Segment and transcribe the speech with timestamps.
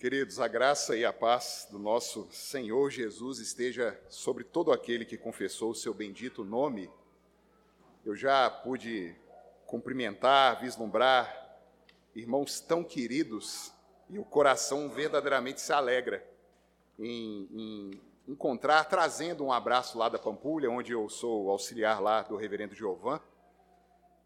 [0.00, 5.18] Queridos, a graça e a paz do nosso Senhor Jesus esteja sobre todo aquele que
[5.18, 6.90] confessou o seu bendito nome.
[8.02, 9.14] Eu já pude
[9.66, 11.60] cumprimentar, vislumbrar
[12.14, 13.74] irmãos tão queridos
[14.08, 16.26] e o coração verdadeiramente se alegra
[16.98, 22.36] em, em encontrar, trazendo um abraço lá da Pampulha, onde eu sou auxiliar lá do
[22.36, 23.20] reverendo Giovan,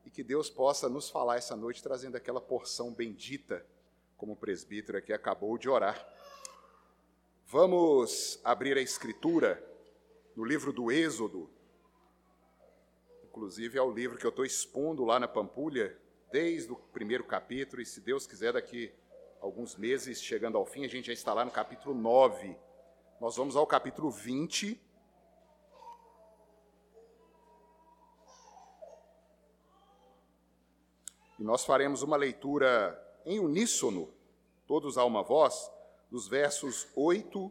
[0.06, 3.66] e que Deus possa nos falar essa noite, trazendo aquela porção bendita,
[4.24, 6.02] como o presbítero aqui acabou de orar.
[7.44, 9.62] Vamos abrir a escritura
[10.34, 11.50] no livro do Êxodo,
[13.22, 15.94] inclusive é o livro que eu estou expondo lá na Pampulha,
[16.32, 18.90] desde o primeiro capítulo, e se Deus quiser, daqui
[19.42, 22.56] alguns meses, chegando ao fim, a gente já está lá no capítulo 9.
[23.20, 24.80] Nós vamos ao capítulo 20,
[31.36, 34.13] E nós faremos uma leitura em uníssono,
[34.74, 35.70] todos a uma voz,
[36.10, 37.48] dos versos 8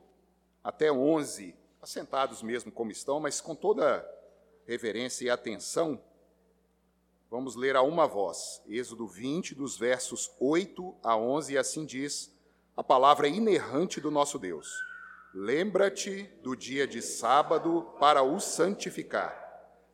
[0.61, 4.05] até 11, assentados mesmo como estão, mas com toda
[4.67, 6.03] reverência e atenção.
[7.31, 8.61] Vamos ler a uma voz.
[8.67, 12.29] Êxodo 20, dos versos 8 a 11, e assim diz
[12.75, 14.69] a palavra inerrante do nosso Deus.
[15.33, 19.33] Lembra-te do dia de sábado para o santificar.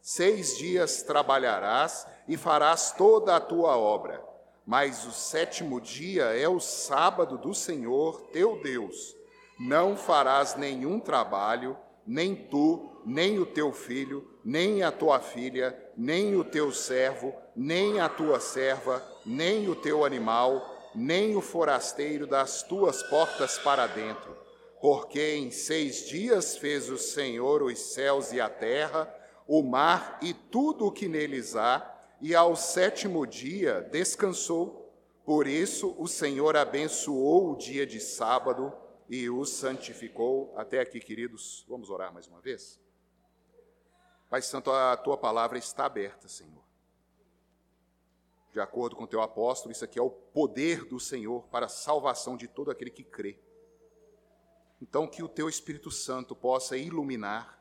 [0.02, 4.28] Seis dias trabalharás e farás toda a tua obra.
[4.70, 9.16] Mas o sétimo dia é o sábado do Senhor teu Deus.
[9.60, 11.76] Não farás nenhum trabalho,
[12.06, 18.00] nem tu, nem o teu filho, nem a tua filha, nem o teu servo, nem
[18.00, 24.38] a tua serva, nem o teu animal, nem o forasteiro das tuas portas para dentro.
[24.80, 29.12] Porque em seis dias fez o Senhor os céus e a terra,
[29.48, 34.94] o mar e tudo o que neles há, e ao sétimo dia descansou.
[35.26, 38.74] Por isso o Senhor abençoou o dia de sábado
[39.08, 40.54] e o santificou.
[40.58, 42.80] Até aqui, queridos, vamos orar mais uma vez?
[44.30, 46.64] Pai Santo, a tua palavra está aberta, Senhor.
[48.52, 51.70] De acordo com o teu apóstolo, isso aqui é o poder do Senhor para a
[51.70, 53.40] salvação de todo aquele que crê.
[54.82, 57.59] Então, que o teu Espírito Santo possa iluminar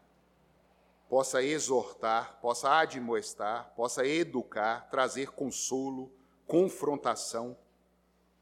[1.08, 6.12] possa exortar, possa admoestar, possa educar, trazer consolo,
[6.46, 7.56] confrontação,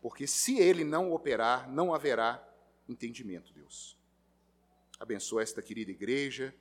[0.00, 2.44] porque se ele não operar, não haverá
[2.88, 3.96] entendimento, Deus.
[4.98, 6.54] Abençoa esta querida igreja,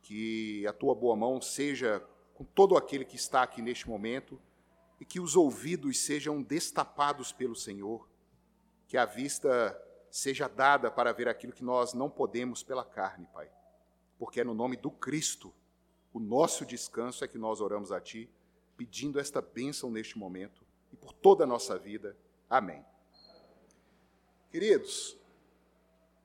[0.00, 2.02] que a tua boa mão seja
[2.34, 4.40] com todo aquele que está aqui neste momento
[5.00, 8.08] e que os ouvidos sejam destapados pelo Senhor,
[8.86, 13.50] que a vista seja dada para ver aquilo que nós não podemos pela carne, Pai
[14.18, 15.52] porque é no nome do Cristo,
[16.12, 18.30] o nosso descanso é que nós oramos a Ti,
[18.76, 22.16] pedindo esta bênção neste momento e por toda a nossa vida.
[22.48, 22.84] Amém.
[24.50, 25.16] Queridos,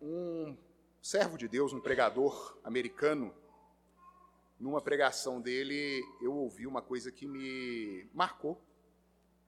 [0.02, 0.56] um
[1.02, 3.34] servo de Deus, um pregador americano,
[4.60, 8.62] numa pregação dele, eu ouvi uma coisa que me marcou.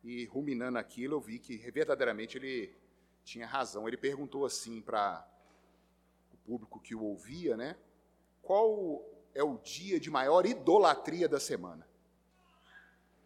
[0.03, 2.75] E ruminando aquilo, eu vi que verdadeiramente ele
[3.23, 3.87] tinha razão.
[3.87, 5.25] Ele perguntou assim para
[6.33, 7.77] o público que o ouvia, né?
[8.43, 11.87] Qual é o dia de maior idolatria da semana?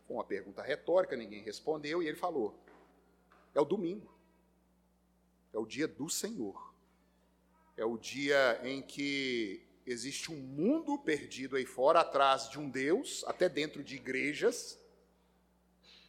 [0.07, 2.57] Uma pergunta retórica, ninguém respondeu, e ele falou:
[3.53, 4.15] é o domingo.
[5.53, 6.73] É o dia do Senhor.
[7.75, 13.23] É o dia em que existe um mundo perdido aí fora, atrás de um Deus,
[13.27, 14.79] até dentro de igrejas,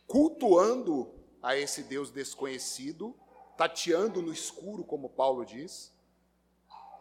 [0.06, 3.14] cultuando a esse Deus desconhecido,
[3.56, 5.92] tateando no escuro, como Paulo diz,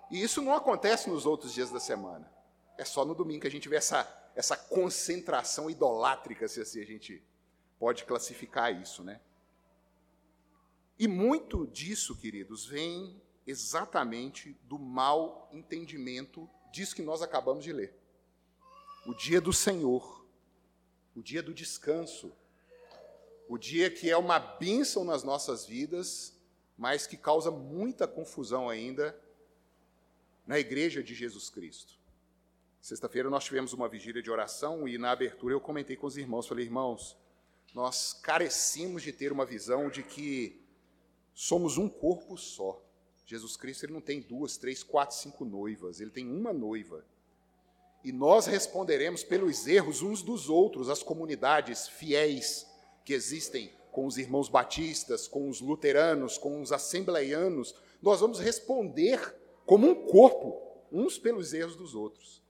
[0.09, 2.31] e isso não acontece nos outros dias da semana.
[2.77, 6.85] É só no domingo que a gente vê essa, essa concentração idolátrica, se assim a
[6.85, 7.23] gente
[7.77, 9.19] pode classificar isso, né?
[10.97, 17.95] E muito disso, queridos, vem exatamente do mau entendimento disso que nós acabamos de ler.
[19.05, 20.25] O dia do Senhor,
[21.15, 22.33] o dia do descanso,
[23.47, 26.37] o dia que é uma bênção nas nossas vidas,
[26.77, 29.17] mas que causa muita confusão ainda
[30.47, 31.93] na igreja de Jesus Cristo.
[32.79, 36.47] Sexta-feira nós tivemos uma vigília de oração e na abertura eu comentei com os irmãos,
[36.47, 37.17] falei, irmãos,
[37.75, 40.61] nós carecemos de ter uma visão de que
[41.33, 42.81] somos um corpo só.
[43.25, 47.05] Jesus Cristo ele não tem duas, três, quatro, cinco noivas, ele tem uma noiva.
[48.01, 52.65] E nós responderemos pelos erros uns dos outros, as comunidades fiéis
[53.03, 59.19] que existem com os irmãos batistas, com os luteranos, com os assembleianos, nós vamos responder
[59.67, 60.59] como um corpo,
[60.91, 62.41] uns pelos erros dos outros.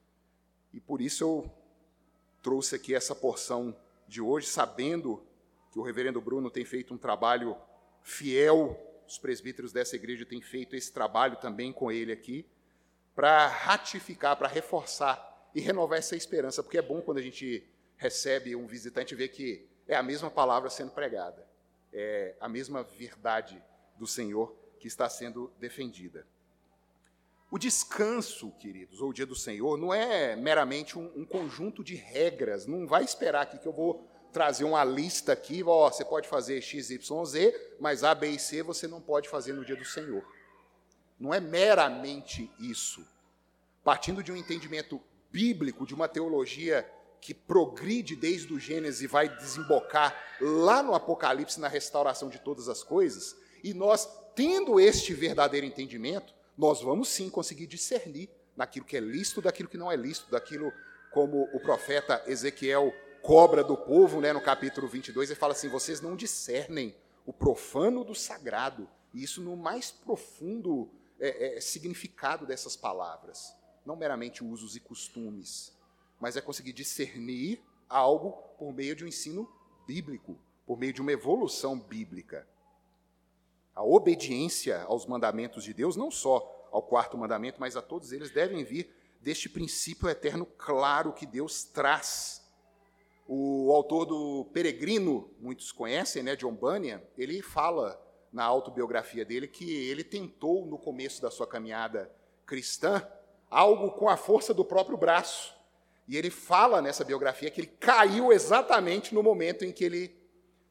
[0.71, 1.51] E por isso eu
[2.41, 3.75] trouxe aqui essa porção
[4.07, 5.21] de hoje, sabendo
[5.69, 7.57] que o reverendo Bruno tem feito um trabalho
[8.01, 12.45] fiel os presbíteros dessa igreja têm feito esse trabalho também com ele aqui,
[13.15, 17.65] para ratificar, para reforçar e renovar essa esperança, porque é bom quando a gente
[17.95, 21.47] recebe um visitante ver que é a mesma palavra sendo pregada,
[21.91, 23.63] é a mesma verdade
[23.97, 26.27] do Senhor que está sendo defendida.
[27.49, 31.95] O descanso, queridos, ou o dia do Senhor, não é meramente um, um conjunto de
[31.95, 32.65] regras.
[32.65, 36.61] Não vai esperar aqui que eu vou trazer uma lista aqui, ó, você pode fazer
[36.61, 39.85] X, Y, Z, mas A, B e C você não pode fazer no dia do
[39.85, 40.23] Senhor.
[41.19, 43.07] Não é meramente isso.
[43.83, 45.01] Partindo de um entendimento
[45.31, 46.87] bíblico, de uma teologia
[47.21, 52.69] que progride desde o Gênesis e vai desembocar lá no Apocalipse na restauração de todas
[52.69, 58.97] as coisas, e nós, tendo este verdadeiro entendimento, nós vamos sim conseguir discernir naquilo que
[58.97, 60.73] é lícito daquilo que não é lícito, daquilo
[61.11, 66.01] como o profeta Ezequiel cobra do povo, né, no capítulo 22, ele fala assim: vocês
[66.01, 66.95] não discernem
[67.25, 70.89] o profano do sagrado, e isso no mais profundo
[71.19, 73.53] é, é, significado dessas palavras,
[73.85, 75.73] não meramente usos e costumes,
[76.19, 79.49] mas é conseguir discernir algo por meio de um ensino
[79.85, 82.47] bíblico, por meio de uma evolução bíblica.
[83.77, 88.31] A obediência aos mandamentos de Deus, não só ao quarto mandamento, mas a todos eles,
[88.31, 88.91] devem vir
[89.21, 92.43] deste princípio eterno claro que Deus traz.
[93.27, 98.03] O autor do Peregrino, muitos conhecem, né, John Bunyan, ele fala
[98.33, 102.11] na autobiografia dele que ele tentou, no começo da sua caminhada
[102.47, 103.07] cristã,
[103.47, 105.55] algo com a força do próprio braço.
[106.07, 110.19] E ele fala nessa biografia que ele caiu exatamente no momento em que ele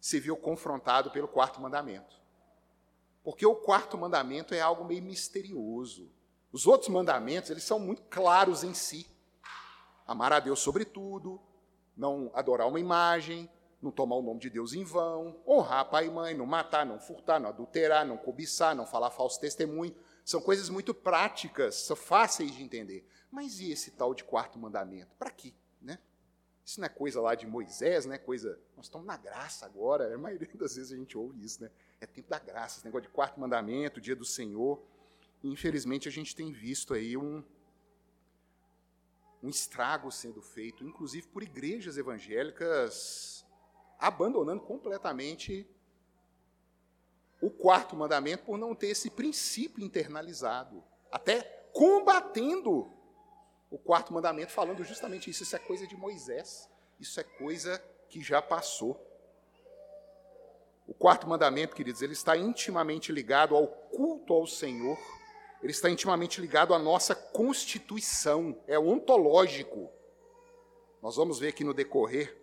[0.00, 2.25] se viu confrontado pelo quarto mandamento.
[3.26, 6.08] Porque o quarto mandamento é algo meio misterioso.
[6.52, 9.04] Os outros mandamentos, eles são muito claros em si.
[10.06, 11.40] Amar a Deus sobre tudo,
[11.96, 13.50] não adorar uma imagem,
[13.82, 17.00] não tomar o nome de Deus em vão, honrar pai e mãe, não matar, não
[17.00, 19.96] furtar, não adulterar, não cobiçar, não falar falso testemunho.
[20.24, 23.04] São coisas muito práticas, são fáceis de entender.
[23.28, 25.16] Mas e esse tal de quarto mandamento?
[25.16, 25.52] Para quê?
[25.82, 25.98] Né?
[26.66, 28.18] Isso não é coisa lá de Moisés, né?
[28.18, 28.58] Coisa.
[28.76, 30.12] Nós estamos na graça agora.
[30.12, 31.70] A maioria das vezes a gente ouve isso, né?
[32.00, 34.82] é tempo da graça, esse negócio de quarto mandamento, dia do Senhor.
[35.42, 37.42] E, infelizmente, a gente tem visto aí um,
[39.42, 43.46] um estrago sendo feito, inclusive por igrejas evangélicas
[43.98, 45.66] abandonando completamente
[47.40, 51.42] o quarto mandamento por não ter esse princípio internalizado, até
[51.72, 52.92] combatendo
[53.76, 55.42] o quarto mandamento, falando justamente isso.
[55.42, 56.66] Isso é coisa de Moisés,
[56.98, 57.78] isso é coisa
[58.08, 58.98] que já passou.
[60.86, 64.98] O quarto mandamento, queridos, ele está intimamente ligado ao culto ao Senhor,
[65.62, 69.90] ele está intimamente ligado à nossa constituição, é ontológico.
[71.02, 72.34] Nós vamos ver aqui no decorrer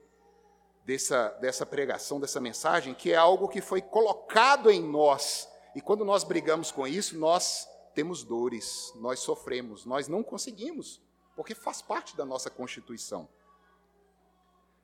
[0.86, 6.06] dessa, dessa pregação, dessa mensagem, que é algo que foi colocado em nós, e quando
[6.06, 11.02] nós brigamos com isso, nós temos dores, nós sofremos, nós não conseguimos,
[11.36, 13.28] porque faz parte da nossa constituição.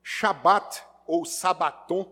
[0.03, 2.11] Shabat ou sabaton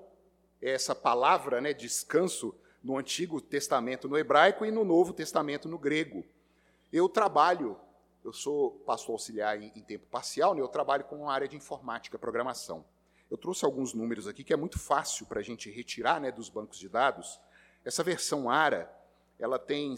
[0.62, 6.24] essa palavra, né, descanso, no Antigo Testamento no hebraico e no Novo Testamento no grego.
[6.92, 7.78] Eu trabalho,
[8.24, 11.58] eu sou pastor auxiliar em, em tempo parcial, né, eu trabalho com a área de
[11.58, 12.86] informática, programação.
[13.30, 16.50] Eu trouxe alguns números aqui que é muito fácil para a gente retirar né, dos
[16.50, 17.40] bancos de dados.
[17.84, 18.90] Essa versão ARA,
[19.38, 19.98] ela tem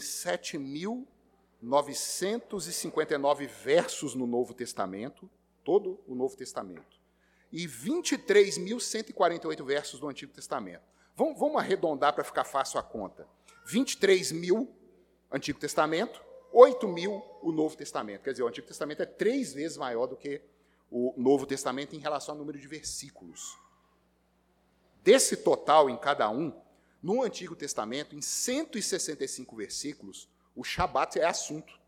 [1.62, 5.30] 7.959 versos no Novo Testamento,
[5.64, 7.00] todo o Novo Testamento
[7.52, 10.82] e 23.148 versos do Antigo Testamento.
[11.16, 13.26] Vamos, vamos arredondar para ficar fácil a conta.
[13.66, 14.74] 23 mil
[15.30, 16.20] Antigo Testamento,
[16.52, 18.22] 8 mil o Novo Testamento.
[18.22, 20.40] Quer dizer, o Antigo Testamento é três vezes maior do que
[20.90, 23.56] o Novo Testamento em relação ao número de versículos.
[25.02, 26.52] Desse total em cada um,
[27.02, 30.28] no Antigo Testamento, em 165 versículos,
[30.60, 31.80] o Shabat é assunto.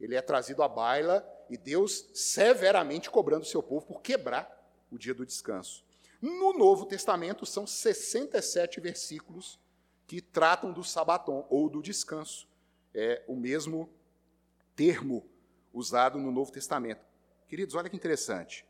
[0.00, 4.50] Ele é trazido à baila e Deus severamente cobrando o seu povo por quebrar
[4.90, 5.84] o dia do descanso.
[6.18, 9.60] No Novo Testamento, são 67 versículos
[10.06, 12.48] que tratam do sabaton ou do descanso.
[12.94, 13.90] É o mesmo
[14.74, 15.28] termo
[15.70, 17.04] usado no Novo Testamento.
[17.46, 18.64] Queridos, olha que interessante.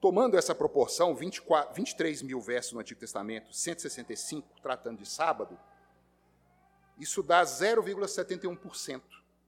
[0.00, 5.56] Tomando essa proporção, 24, 23 mil versos no Antigo Testamento, 165 tratando de sábado,
[6.98, 9.02] isso dá 0,71%.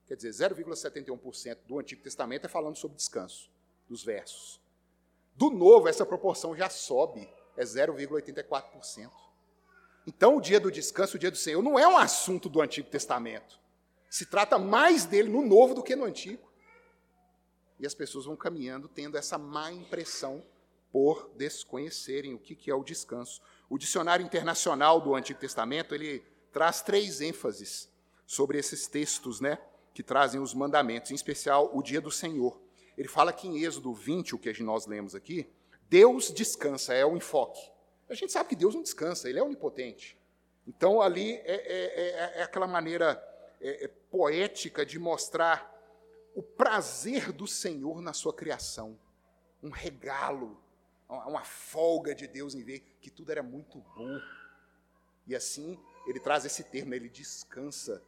[0.06, 3.50] Quer dizer, 0,71% do Antigo Testamento é falando sobre descanso,
[3.88, 4.60] dos versos.
[5.34, 9.10] Do novo, essa proporção já sobe, é 0,84%.
[10.06, 12.88] Então, o dia do descanso, o dia do Senhor, não é um assunto do Antigo
[12.88, 13.60] Testamento.
[14.08, 16.50] Se trata mais dele no novo do que no antigo.
[17.78, 20.42] E as pessoas vão caminhando tendo essa má impressão
[20.90, 23.42] por desconhecerem o que é o descanso.
[23.68, 26.24] O dicionário internacional do Antigo Testamento, ele
[26.58, 27.88] traz três ênfases
[28.26, 29.58] sobre esses textos, né,
[29.94, 32.60] que trazem os mandamentos, em especial o dia do Senhor.
[32.96, 35.48] Ele fala que em Êxodo 20, o que nós lemos aqui,
[35.88, 37.60] Deus descansa, é o enfoque.
[38.10, 40.18] A gente sabe que Deus não descansa, ele é onipotente.
[40.66, 43.22] Então, ali é, é, é, é aquela maneira
[43.60, 45.72] é, é poética de mostrar
[46.34, 48.98] o prazer do Senhor na sua criação.
[49.62, 50.60] Um regalo,
[51.08, 54.20] uma folga de Deus em ver que tudo era muito bom.
[55.24, 58.02] E assim, ele traz esse termo, ele descansa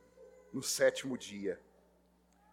[0.53, 1.61] no sétimo dia.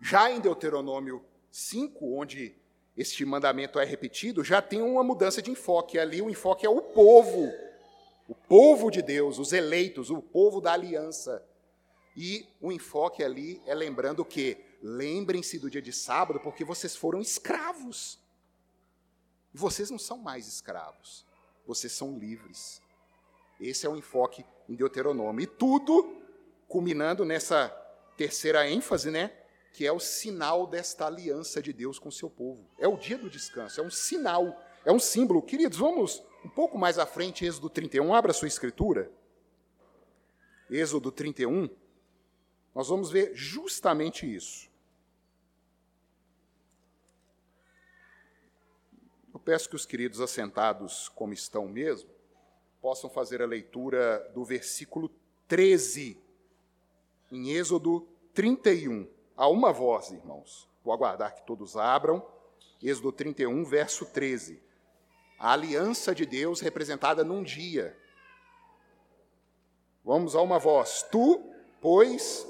[0.02, 2.54] Já em Deuteronômio 5, onde
[2.98, 5.98] este mandamento é repetido, já tem uma mudança de enfoque.
[5.98, 7.50] Ali o enfoque é o povo,
[8.28, 11.44] o povo de Deus, os eleitos, o povo da aliança.
[12.16, 17.22] E o enfoque ali é lembrando que lembrem-se do dia de sábado, porque vocês foram
[17.22, 18.20] escravos.
[19.54, 21.26] Vocês não são mais escravos,
[21.66, 22.82] vocês são livres.
[23.60, 25.44] Esse é o enfoque em Deuteronômio.
[25.44, 26.18] E tudo
[26.68, 27.70] culminando nessa
[28.16, 29.32] terceira ênfase, né?
[29.74, 32.68] Que é o sinal desta aliança de Deus com o seu povo.
[32.78, 35.42] É o dia do descanso, é um sinal, é um símbolo.
[35.42, 38.14] Queridos, vamos um pouco mais à frente, Êxodo 31.
[38.14, 39.12] Abra sua escritura.
[40.70, 41.70] Êxodo 31.
[42.74, 44.70] Nós vamos ver justamente isso.
[49.34, 52.10] Eu peço que os queridos assentados, como estão mesmo,
[52.88, 55.12] possam fazer a leitura do versículo
[55.46, 56.18] 13,
[57.30, 59.06] em Êxodo 31.
[59.36, 60.70] A uma voz, irmãos.
[60.86, 62.26] Vou aguardar que todos abram.
[62.82, 64.64] Êxodo 31, verso 13.
[65.38, 67.94] A aliança de Deus representada num dia.
[70.02, 71.04] Vamos a uma voz.
[71.12, 71.44] Tu,
[71.82, 72.48] pois,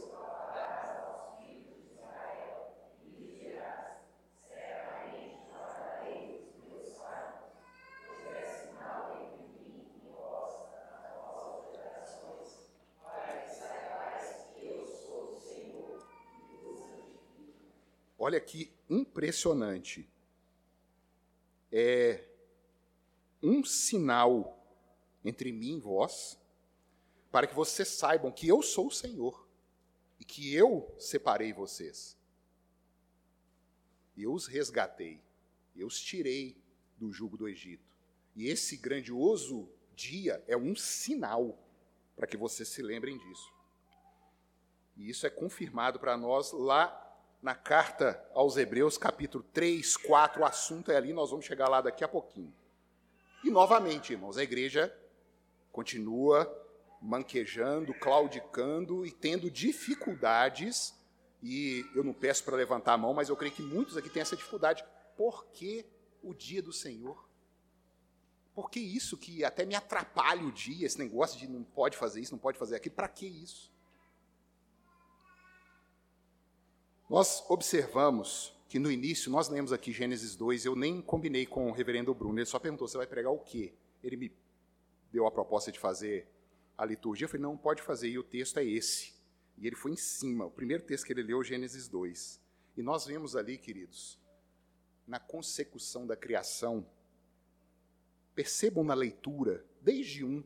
[18.27, 20.05] Olha que impressionante.
[21.72, 22.27] É
[23.41, 24.62] um sinal
[25.24, 26.38] entre mim e vós,
[27.31, 29.48] para que vocês saibam que eu sou o Senhor
[30.19, 32.17] e que eu separei vocês.
[34.17, 35.22] Eu os resgatei,
[35.74, 36.62] eu os tirei
[36.98, 37.89] do jugo do Egito.
[38.36, 41.57] E esse grandioso dia é um sinal
[42.13, 43.53] para que vocês se lembrem disso.
[44.98, 47.06] E isso é confirmado para nós lá
[47.41, 51.82] na carta aos Hebreus, capítulo 3, 4, o assunto é ali, nós vamos chegar lá
[51.82, 52.53] daqui a pouquinho.
[53.44, 54.94] E novamente, irmãos, a igreja
[55.72, 56.51] continua
[57.01, 60.96] manquejando, claudicando e tendo dificuldades,
[61.41, 64.22] e eu não peço para levantar a mão, mas eu creio que muitos aqui têm
[64.22, 64.84] essa dificuldade.
[65.15, 65.86] Por que
[66.24, 67.27] o dia do Senhor?
[68.56, 72.20] Por que isso que até me atrapalha o dia, esse negócio de não pode fazer
[72.20, 72.96] isso, não pode fazer aquilo?
[72.96, 73.72] Para que isso?
[77.09, 81.71] Nós observamos que no início, nós lemos aqui Gênesis 2, eu nem combinei com o
[81.71, 83.73] reverendo Bruno, ele só perguntou, você vai pregar o quê?
[84.03, 84.31] Ele me
[85.09, 86.27] deu a proposta de fazer
[86.77, 89.13] a liturgia, eu falei, não, pode fazer, e o texto é esse.
[89.57, 92.41] E ele foi em cima, o primeiro texto que ele leu, Gênesis 2.
[92.75, 94.19] E nós vemos ali, queridos,
[95.07, 96.85] na consecução da criação,
[98.35, 100.43] percebam na leitura, desde um,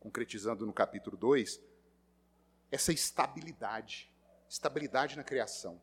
[0.00, 1.62] concretizando no capítulo 2,
[2.72, 4.12] essa estabilidade
[4.48, 5.80] estabilidade na criação,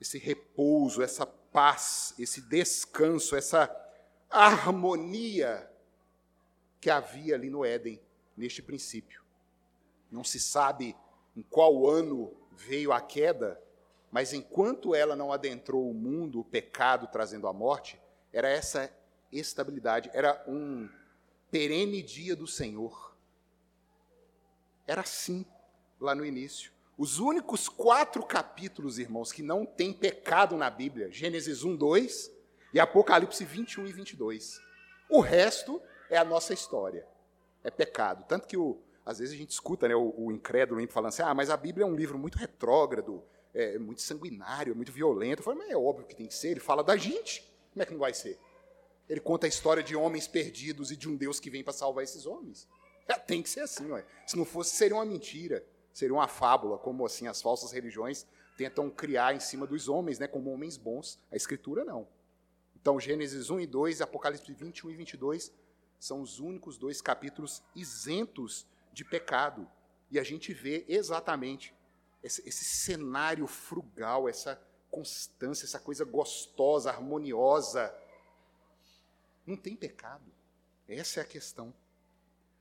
[0.00, 3.74] esse repouso, essa paz, esse descanso, essa
[4.30, 5.70] harmonia
[6.80, 8.00] que havia ali no Éden,
[8.36, 9.22] neste princípio.
[10.10, 10.94] Não se sabe
[11.36, 13.60] em qual ano veio a queda,
[14.10, 18.00] mas enquanto ela não adentrou o mundo, o pecado trazendo a morte,
[18.32, 18.92] era essa
[19.32, 20.88] estabilidade, era um
[21.50, 23.16] perene dia do Senhor.
[24.86, 25.44] Era assim
[26.00, 26.72] lá no início.
[26.98, 32.28] Os únicos quatro capítulos, irmãos, que não tem pecado na Bíblia, Gênesis 1, 2
[32.74, 34.60] e Apocalipse 21 e 22.
[35.08, 37.06] O resto é a nossa história,
[37.62, 38.24] é pecado.
[38.26, 41.32] Tanto que, o, às vezes, a gente escuta né, o, o incrédulo falando assim, ah,
[41.32, 43.22] mas a Bíblia é um livro muito retrógrado,
[43.54, 45.38] é muito sanguinário, muito violento.
[45.38, 47.86] Eu falo, mas é óbvio que tem que ser, ele fala da gente, como é
[47.86, 48.36] que não vai ser?
[49.08, 52.02] Ele conta a história de homens perdidos e de um Deus que vem para salvar
[52.02, 52.66] esses homens.
[53.06, 54.04] É, tem que ser assim, ué.
[54.26, 55.64] se não fosse, seria uma mentira
[55.98, 58.24] seria uma fábula, como assim as falsas religiões
[58.56, 61.18] tentam criar em cima dos homens, né, como homens bons.
[61.28, 62.06] A Escritura não.
[62.80, 65.52] Então, Gênesis 1 e 2, Apocalipse 21 e 22
[65.98, 69.68] são os únicos dois capítulos isentos de pecado.
[70.08, 71.74] E a gente vê exatamente
[72.22, 74.60] esse, esse cenário frugal, essa
[74.92, 77.92] constância, essa coisa gostosa, harmoniosa.
[79.44, 80.32] Não tem pecado.
[80.88, 81.74] Essa é a questão.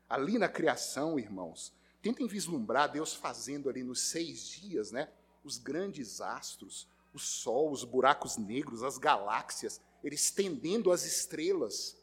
[0.09, 1.71] Ali na criação, irmãos,
[2.07, 5.09] Tentem vislumbrar Deus fazendo ali nos seis dias, né?
[5.43, 12.01] Os grandes astros, o Sol, os buracos negros, as galáxias, ele estendendo as estrelas,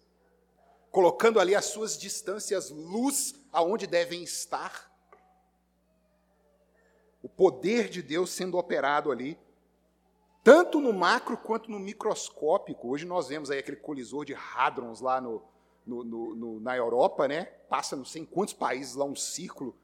[0.91, 4.93] colocando ali as suas distâncias luz aonde devem estar.
[7.23, 9.39] O poder de Deus sendo operado ali,
[10.43, 12.91] tanto no macro quanto no microscópico.
[12.91, 15.43] Hoje nós vemos aí aquele colisor de hadrons lá no,
[15.87, 17.47] no, no, na Europa, né?
[17.71, 19.75] Passa não sei em quantos países lá um círculo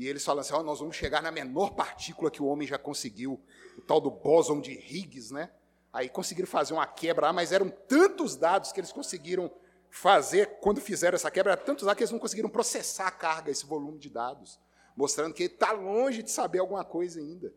[0.00, 2.78] e eles falam assim: oh, nós vamos chegar na menor partícula que o homem já
[2.78, 3.38] conseguiu,
[3.76, 5.50] o tal do bóson de Higgs, né?
[5.92, 9.52] Aí conseguiram fazer uma quebra mas eram tantos dados que eles conseguiram
[9.90, 13.50] fazer quando fizeram essa quebra, eram tantos dados que eles não conseguiram processar a carga,
[13.50, 14.58] esse volume de dados,
[14.96, 17.52] mostrando que está longe de saber alguma coisa ainda.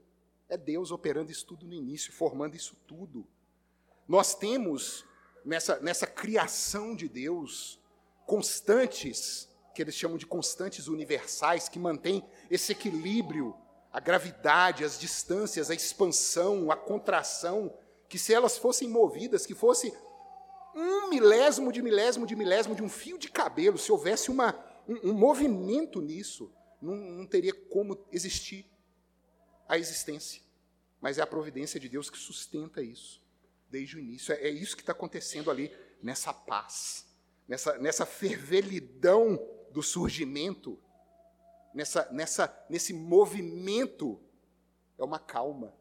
[0.50, 3.25] É Deus operando isso tudo no início, formando isso tudo.
[4.05, 5.05] Nós temos
[5.45, 7.79] nessa, nessa criação de Deus
[8.25, 13.55] constantes que eles chamam de constantes universais, que mantêm esse equilíbrio,
[13.91, 17.75] a gravidade, as distâncias, a expansão, a contração,
[18.07, 19.93] que se elas fossem movidas, que fosse
[20.75, 24.55] um milésimo de milésimo de milésimo de um fio de cabelo, se houvesse uma,
[24.87, 26.51] um, um movimento nisso,
[26.81, 28.65] não, não teria como existir
[29.67, 30.41] a existência.
[30.99, 33.21] Mas é a providência de Deus que sustenta isso,
[33.69, 34.33] desde o início.
[34.33, 37.05] É, é isso que está acontecendo ali, nessa paz,
[37.47, 39.39] nessa, nessa fervelidão
[39.73, 40.79] do surgimento,
[41.73, 44.21] nessa, nessa, nesse movimento,
[44.97, 45.73] é uma calma,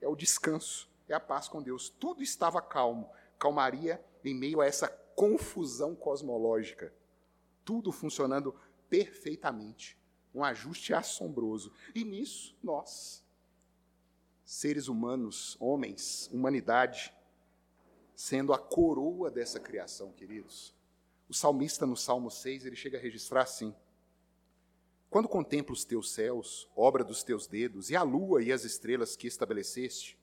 [0.00, 1.88] é o descanso, é a paz com Deus.
[1.90, 6.92] Tudo estava calmo, calmaria em meio a essa confusão cosmológica,
[7.64, 8.54] tudo funcionando
[8.88, 9.98] perfeitamente,
[10.34, 11.72] um ajuste assombroso.
[11.94, 13.22] E nisso, nós,
[14.44, 17.14] seres humanos, homens, humanidade,
[18.14, 20.75] sendo a coroa dessa criação, queridos.
[21.28, 23.74] O salmista, no Salmo 6, ele chega a registrar assim:
[25.10, 29.16] Quando contemplo os teus céus, obra dos teus dedos, e a lua e as estrelas
[29.16, 30.18] que estabeleceste,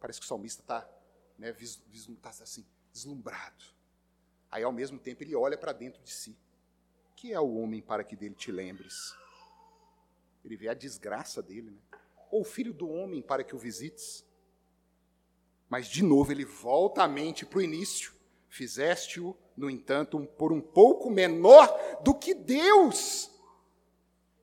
[0.00, 0.88] parece que o salmista está
[1.38, 1.54] né,
[2.20, 3.64] tá assim, deslumbrado.
[4.50, 6.36] Aí, ao mesmo tempo, ele olha para dentro de si.
[7.16, 9.14] Que é o homem para que dele te lembres?
[10.44, 11.80] Ele vê a desgraça dele, né?
[12.30, 14.24] Ou filho do homem para que o visites?
[15.68, 18.12] Mas, de novo, ele volta a mente para o início.
[18.52, 21.66] Fizeste-o no entanto, por um pouco menor
[22.02, 23.30] do que Deus.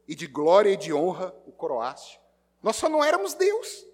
[0.08, 2.20] E de glória e de honra o coroaste.
[2.60, 3.86] Nós só não éramos Deus.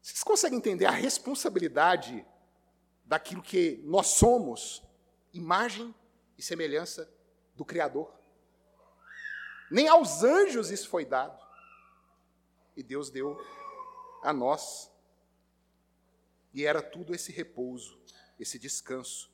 [0.00, 2.26] Vocês conseguem entender a responsabilidade
[3.04, 4.82] daquilo que nós somos,
[5.34, 5.94] imagem
[6.38, 7.12] e semelhança
[7.54, 8.10] do Criador?
[9.70, 11.38] Nem aos anjos isso foi dado.
[12.74, 13.38] E Deus deu
[14.22, 14.90] a nós.
[16.56, 18.00] E era tudo esse repouso
[18.38, 19.30] esse descanso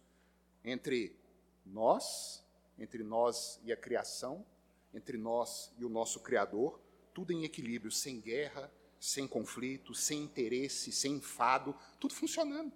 [0.65, 1.17] entre
[1.65, 2.45] nós,
[2.79, 4.45] entre nós e a criação,
[4.93, 6.81] entre nós e o nosso Criador,
[7.15, 12.73] tudo em equilíbrio, sem guerra, sem conflito, sem interesse, sem enfado, tudo funcionando.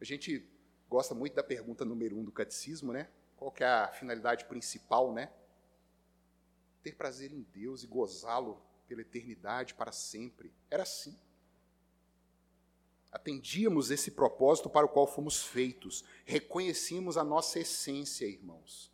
[0.00, 0.46] A gente
[0.88, 3.08] gosta muito da pergunta número um do catecismo, né?
[3.36, 5.30] Qual que é a finalidade principal, né?
[6.82, 10.52] Ter prazer em Deus e gozá-lo pela eternidade para sempre.
[10.70, 11.16] Era assim
[13.12, 18.90] atendíamos esse propósito para o qual fomos feitos, reconhecíamos a nossa essência, irmãos.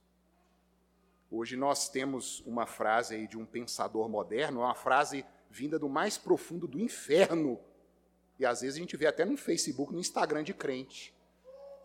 [1.31, 6.19] Hoje nós temos uma frase aí de um pensador moderno, uma frase vinda do mais
[6.19, 7.61] profundo do inferno,
[8.39, 11.15] e às vezes a gente vê até no Facebook, no Instagram de crente,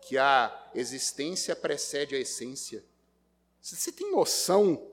[0.00, 2.84] que a existência precede a essência.
[3.60, 4.90] Você tem noção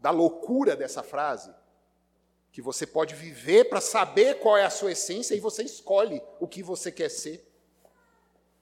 [0.00, 1.54] da loucura dessa frase?
[2.54, 6.46] Que você pode viver para saber qual é a sua essência e você escolhe o
[6.46, 7.44] que você quer ser.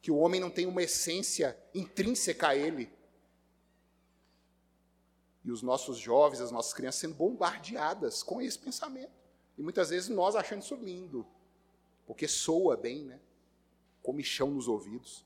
[0.00, 2.90] Que o homem não tem uma essência intrínseca a ele.
[5.44, 9.12] E os nossos jovens, as nossas crianças sendo bombardeadas com esse pensamento.
[9.58, 11.26] E muitas vezes nós achando isso lindo,
[12.06, 13.20] porque soa bem, né?
[14.02, 15.22] Comichão nos ouvidos.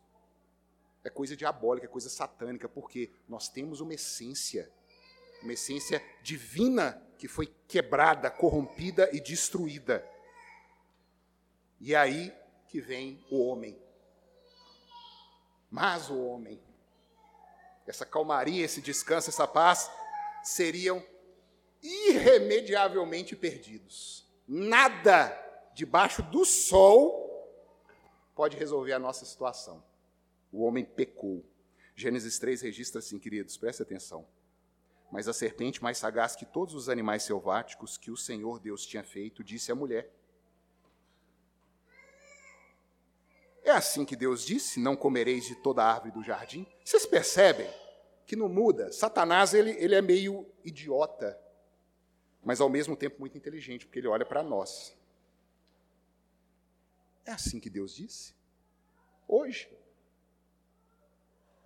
[1.05, 4.68] É coisa diabólica, é coisa satânica, porque nós temos uma essência,
[5.40, 10.07] uma essência divina que foi quebrada, corrompida e destruída.
[11.81, 12.35] E é aí
[12.68, 13.79] que vem o homem.
[15.70, 16.61] Mas o homem,
[17.87, 19.90] essa calmaria, esse descanso, essa paz,
[20.42, 21.05] seriam
[21.83, 24.26] irremediavelmente perdidos.
[24.46, 25.31] Nada
[25.74, 27.26] debaixo do sol
[28.35, 29.83] pode resolver a nossa situação.
[30.52, 31.44] O homem pecou.
[31.94, 34.26] Gênesis 3 registra assim, queridos, preste atenção.
[35.11, 39.05] Mas a serpente, mais sagaz que todos os animais selváticos que o Senhor Deus tinha
[39.05, 40.12] feito, disse à mulher:
[43.62, 46.66] É assim que Deus disse: Não comereis de toda árvore do jardim?
[46.85, 47.69] Vocês percebem
[48.27, 48.92] que não muda.
[48.92, 51.37] Satanás ele, ele é meio idiota,
[52.45, 54.97] mas ao mesmo tempo muito inteligente, porque ele olha para nós.
[57.25, 58.35] É assim que Deus disse.
[59.27, 59.69] Hoje.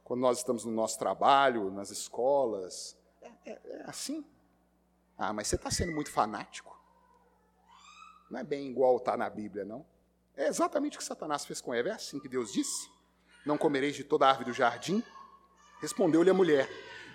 [0.02, 2.96] Quando nós estamos no nosso trabalho, nas escolas,
[3.44, 4.24] é, é, assim.
[5.16, 6.78] Ah, mas você está sendo muito fanático.
[8.30, 9.84] Não é bem igual está na Bíblia, não.
[10.36, 11.90] É exatamente o que Satanás fez com Eva.
[11.90, 12.88] É assim que Deus disse:
[13.44, 15.02] Não comereis de toda árvore do jardim.
[15.80, 16.68] Respondeu-lhe a mulher: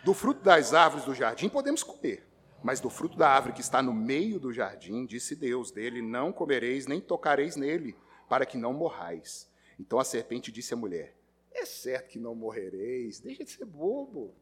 [0.03, 2.27] Do fruto das árvores do jardim podemos comer,
[2.61, 6.31] mas do fruto da árvore que está no meio do jardim, disse Deus: Dele não
[6.31, 9.49] comereis nem tocareis nele, para que não morrais.
[9.79, 11.15] Então a serpente disse à mulher:
[11.51, 14.35] É certo que não morrereis, deixa de ser bobo.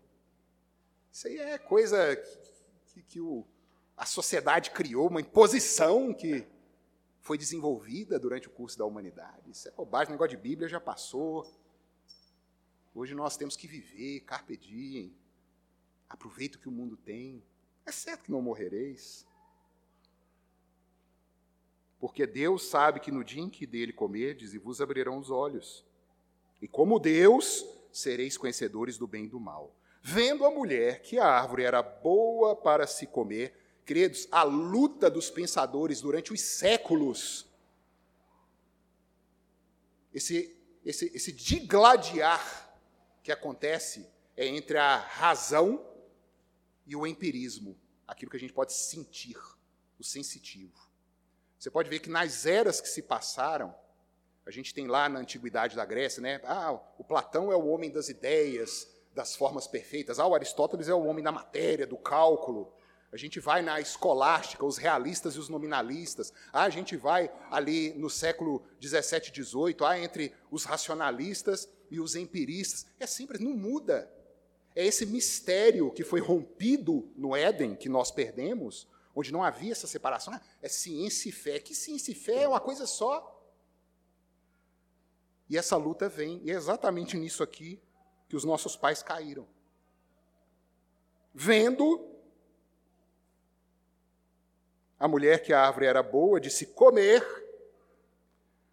[1.13, 2.39] Isso aí é coisa que,
[2.87, 3.45] que, que o,
[3.95, 6.43] a sociedade criou, uma imposição que
[7.21, 9.51] foi desenvolvida durante o curso da humanidade.
[9.51, 11.47] Isso é bobagem, negócio de Bíblia já passou.
[12.95, 15.15] Hoje nós temos que viver, carpe diem,
[16.09, 17.43] aproveita o que o mundo tem.
[17.85, 19.23] É certo que não morrereis.
[21.99, 25.85] Porque Deus sabe que no dia em que dele comerdes, e vos abrirão os olhos.
[26.59, 29.75] E como Deus, sereis conhecedores do bem e do mal.
[30.03, 35.29] Vendo a mulher que a árvore era boa para se comer, Queridos, a luta dos
[35.29, 37.45] pensadores durante os séculos,
[40.13, 42.79] esse, esse, esse digladiar
[43.21, 45.85] que acontece é entre a razão
[46.85, 49.37] e o empirismo, aquilo que a gente pode sentir,
[49.99, 50.89] o sensitivo.
[51.59, 53.75] Você pode ver que nas eras que se passaram,
[54.45, 56.39] a gente tem lá na antiguidade da Grécia, né?
[56.43, 60.19] Ah, o Platão é o homem das ideias, das formas perfeitas.
[60.19, 62.73] Ah, o Aristóteles é o homem da matéria, do cálculo.
[63.11, 66.33] A gente vai na escolástica, os realistas e os nominalistas.
[66.51, 72.15] Ah, a gente vai ali no século 17, 18, ah, entre os racionalistas e os
[72.15, 72.87] empiristas.
[72.99, 74.11] É simples, não muda.
[74.75, 79.85] É esse mistério que foi rompido no Éden, que nós perdemos, onde não havia essa
[79.85, 80.33] separação.
[80.33, 81.59] Ah, é ciência e fé.
[81.59, 83.29] Que ciência e fé é uma coisa só.
[85.47, 87.79] E essa luta vem, e é exatamente nisso aqui
[88.33, 89.47] que os nossos pais caíram.
[91.31, 92.03] Vendo
[94.97, 97.23] a mulher que a árvore era boa de se comer,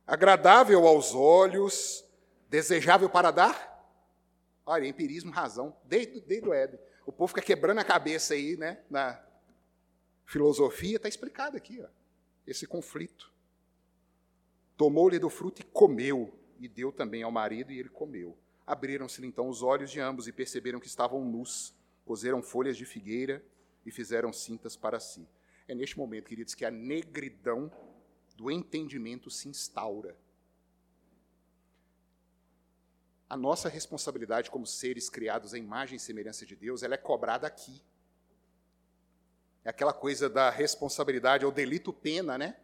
[0.07, 2.03] agradável aos olhos,
[2.49, 3.87] desejável para dar?
[4.65, 6.81] Olha, empirismo, razão, desde, desde o Éden.
[7.05, 9.23] O povo fica quebrando a cabeça aí, né, na
[10.25, 11.89] filosofia, está explicado aqui, ó,
[12.47, 13.31] esse conflito.
[14.75, 18.39] Tomou-lhe do fruto e comeu, e deu também ao marido, e ele comeu.
[18.67, 23.45] Abriram-se então os olhos de ambos e perceberam que estavam nus, cozeram folhas de figueira
[23.85, 25.29] e fizeram cintas para si.
[25.67, 27.71] É neste momento, queridos, que a negridão
[28.37, 30.17] do entendimento se instaura.
[33.29, 37.47] A nossa responsabilidade como seres criados à imagem e semelhança de Deus, ela é cobrada
[37.47, 37.81] aqui.
[39.65, 42.57] É aquela coisa da responsabilidade, ou delito pena, né?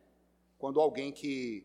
[0.59, 1.65] Quando alguém que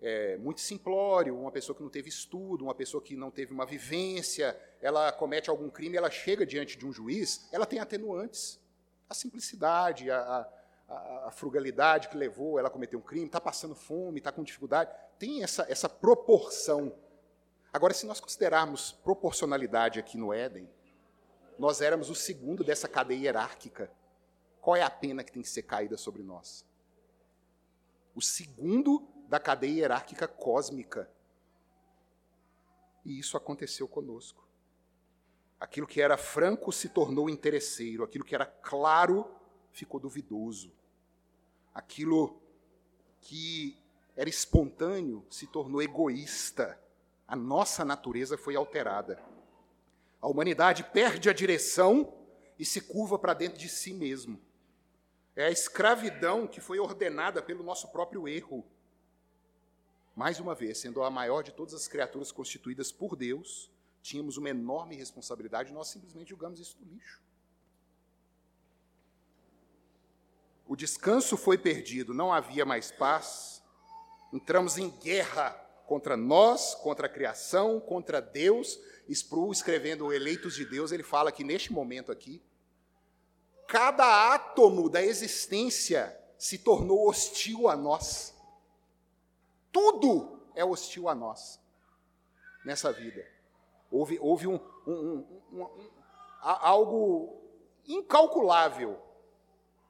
[0.00, 3.66] é muito simplório, uma pessoa que não teve estudo, uma pessoa que não teve uma
[3.66, 8.60] vivência, ela comete algum crime, ela chega diante de um juiz, ela tem atenuantes
[9.08, 10.46] a simplicidade, a,
[10.88, 14.42] a, a, frugalidade que levou ela a cometer um crime, está passando fome, está com
[14.42, 16.94] dificuldade, tem essa, essa proporção.
[17.72, 20.68] Agora, se nós considerarmos proporcionalidade aqui no Éden,
[21.58, 23.90] nós éramos o segundo dessa cadeia hierárquica.
[24.60, 26.64] Qual é a pena que tem que ser caída sobre nós?
[28.14, 31.10] O segundo da cadeia hierárquica cósmica.
[33.04, 34.46] E isso aconteceu conosco.
[35.60, 39.28] Aquilo que era franco se tornou interesseiro, aquilo que era claro
[39.72, 40.72] ficou duvidoso.
[41.74, 42.40] Aquilo
[43.20, 43.76] que
[44.16, 46.80] era espontâneo se tornou egoísta.
[47.26, 49.22] A nossa natureza foi alterada.
[50.20, 52.14] A humanidade perde a direção
[52.58, 54.40] e se curva para dentro de si mesmo.
[55.36, 58.64] É a escravidão que foi ordenada pelo nosso próprio erro.
[60.18, 63.70] Mais uma vez, sendo a maior de todas as criaturas constituídas por Deus,
[64.02, 67.22] tínhamos uma enorme responsabilidade, nós simplesmente jogamos isso no lixo.
[70.66, 73.62] O descanso foi perdido, não havia mais paz.
[74.32, 75.50] Entramos em guerra
[75.86, 78.76] contra nós, contra a criação, contra Deus.
[79.08, 82.42] Sproul, escrevendo Eleitos de Deus, ele fala que neste momento aqui,
[83.68, 88.36] cada átomo da existência se tornou hostil a nós.
[89.72, 91.60] Tudo é hostil a nós
[92.64, 93.24] nessa vida.
[93.90, 95.66] Houve, houve um, um, um,
[96.42, 97.40] algo
[97.86, 99.00] incalculável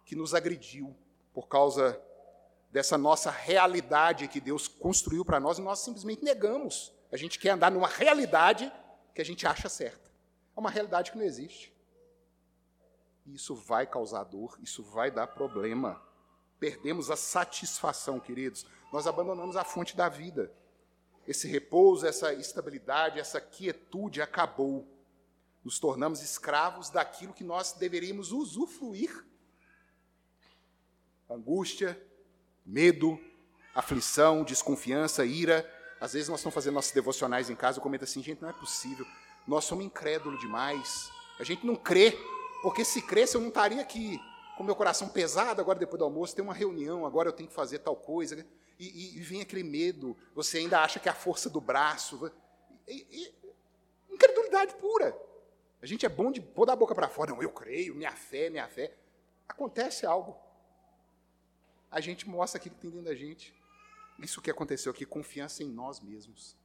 [0.04, 0.94] que nos agrediu
[1.32, 2.00] por causa
[2.70, 6.92] dessa nossa realidade que Deus construiu para nós e nós simplesmente negamos.
[7.10, 8.72] A gente quer andar numa realidade
[9.14, 10.10] que a gente acha certa.
[10.56, 11.72] É uma realidade que não existe.
[13.26, 16.00] E isso vai causar dor, isso vai dar problema.
[16.58, 18.66] Perdemos a satisfação, queridos.
[18.92, 20.52] Nós abandonamos a fonte da vida.
[21.26, 24.88] Esse repouso, essa estabilidade, essa quietude acabou.
[25.62, 29.24] Nos tornamos escravos daquilo que nós deveríamos usufruir.
[31.30, 32.00] Angústia,
[32.64, 33.20] medo,
[33.74, 35.68] aflição, desconfiança, ira.
[36.00, 38.52] Às vezes nós estamos fazendo nossos devocionais em casa e comenta assim, gente, não é
[38.52, 39.06] possível.
[39.46, 41.10] Nós somos incrédulos demais.
[41.38, 42.16] A gente não crê,
[42.62, 44.18] porque se cresce eu não estaria aqui
[44.58, 47.54] com meu coração pesado agora depois do almoço, tem uma reunião, agora eu tenho que
[47.54, 48.44] fazer tal coisa.
[48.76, 52.28] E, e, e vem aquele medo, você ainda acha que é a força do braço.
[52.88, 53.32] E,
[54.10, 55.16] incredulidade pura.
[55.80, 57.30] A gente é bom de pôr da boca para fora.
[57.30, 58.92] Não, eu creio, minha fé, minha fé.
[59.48, 60.36] Acontece algo.
[61.88, 63.54] A gente mostra aquilo que tem dentro da gente.
[64.18, 66.56] Isso que aconteceu aqui, confiança em nós mesmos.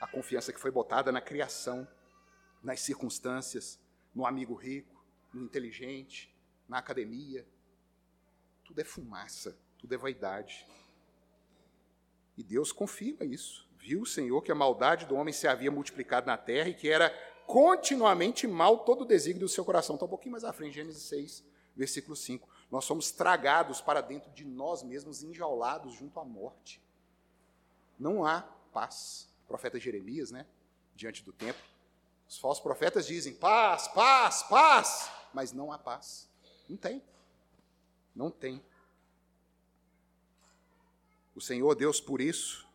[0.00, 1.86] A confiança que foi botada na criação,
[2.62, 3.78] nas circunstâncias,
[4.14, 4.93] no amigo rico,
[5.34, 6.34] no inteligente,
[6.68, 7.46] na academia.
[8.64, 10.66] Tudo é fumaça, tudo é vaidade.
[12.36, 13.68] E Deus confirma isso.
[13.78, 16.88] Viu o Senhor que a maldade do homem se havia multiplicado na terra e que
[16.88, 17.10] era
[17.46, 19.96] continuamente mal todo o desígnio do seu coração.
[19.96, 21.44] Está um pouquinho mais à frente, Gênesis 6,
[21.76, 22.48] versículo 5.
[22.70, 26.82] Nós somos tragados para dentro de nós mesmos, enjaulados junto à morte.
[27.98, 28.40] Não há
[28.72, 29.28] paz.
[29.44, 30.46] O profeta Jeremias, né,
[30.96, 31.62] diante do templo,
[32.26, 36.30] os falsos profetas dizem paz, paz, paz, mas não há paz.
[36.68, 37.02] Não tem.
[38.14, 38.62] Não tem.
[41.34, 42.66] O Senhor Deus, por isso,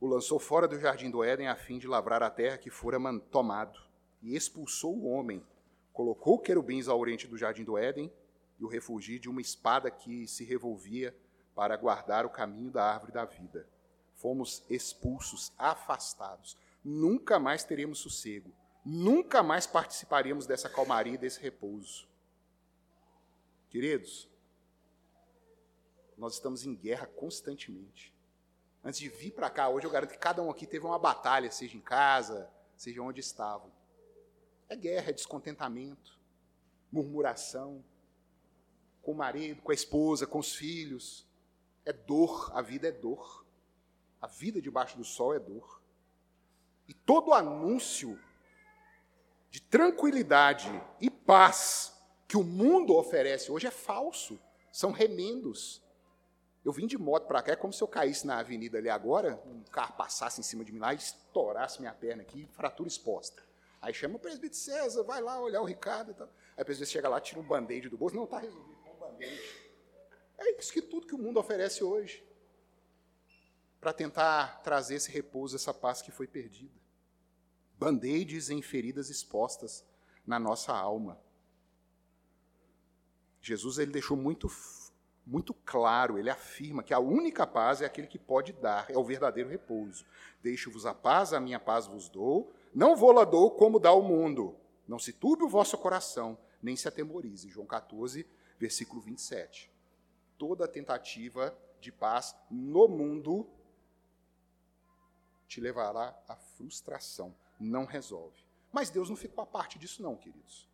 [0.00, 2.98] o lançou fora do jardim do Éden a fim de lavrar a terra que fora
[3.30, 3.78] tomado,
[4.22, 5.44] e expulsou o homem,
[5.92, 8.12] colocou querubins ao oriente do jardim do Éden
[8.58, 11.14] e o refugiu de uma espada que se revolvia
[11.54, 13.68] para guardar o caminho da árvore da vida.
[14.14, 16.56] Fomos expulsos, afastados.
[16.84, 18.52] Nunca mais teremos sossego.
[18.90, 22.08] Nunca mais participaremos dessa calmaria desse repouso.
[23.68, 24.26] Queridos,
[26.16, 28.14] nós estamos em guerra constantemente.
[28.82, 31.50] Antes de vir para cá, hoje eu garanto que cada um aqui teve uma batalha,
[31.50, 33.70] seja em casa, seja onde estavam.
[34.70, 36.18] É guerra, é descontentamento,
[36.90, 37.84] murmuração,
[39.02, 41.26] com o marido, com a esposa, com os filhos.
[41.84, 43.44] É dor, a vida é dor.
[44.18, 45.82] A vida debaixo do sol é dor.
[46.88, 48.18] E todo anúncio
[49.50, 51.94] de tranquilidade e paz
[52.26, 54.38] que o mundo oferece hoje é falso.
[54.70, 55.82] São remendos.
[56.64, 59.42] Eu vim de moto para cá, é como se eu caísse na avenida ali agora,
[59.46, 63.42] um carro passasse em cima de mim lá e estourasse minha perna aqui, fratura exposta.
[63.80, 66.28] Aí chama o presbítero César, vai lá olhar o Ricardo e tal.
[66.56, 68.16] Aí o presbítero chega lá, tira um band-aid do bolso.
[68.16, 69.40] Não, está resolvido, com um band-aid.
[70.36, 72.24] É isso que tudo que o mundo oferece hoje.
[73.80, 76.78] Para tentar trazer esse repouso, essa paz que foi perdida.
[77.78, 79.84] Band-aids em feridas expostas
[80.26, 81.18] na nossa alma.
[83.40, 84.48] Jesus ele deixou muito
[85.28, 89.04] muito claro, ele afirma que a única paz é aquele que pode dar, é o
[89.04, 90.06] verdadeiro repouso.
[90.42, 94.02] Deixo-vos a paz, a minha paz vos dou, não vou lá dou como dá o
[94.02, 94.56] mundo.
[94.86, 97.50] Não se turbe o vosso coração, nem se atemorize.
[97.50, 98.26] João 14,
[98.58, 99.70] versículo 27.
[100.38, 103.46] Toda tentativa de paz no mundo
[105.46, 108.44] te levará à frustração, não resolve.
[108.72, 110.68] Mas Deus não ficou a parte disso não, queridos.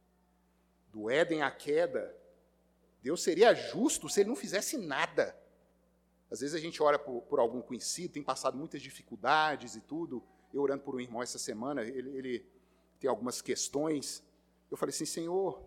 [0.93, 2.15] Do Éden à queda,
[3.03, 5.37] Deus seria justo se ele não fizesse nada.
[6.31, 10.23] Às vezes a gente ora por, por algum conhecido, tem passado muitas dificuldades e tudo.
[10.53, 12.47] Eu orando por um irmão essa semana, ele, ele
[12.99, 14.23] tem algumas questões.
[14.71, 15.63] Eu falei assim, Senhor,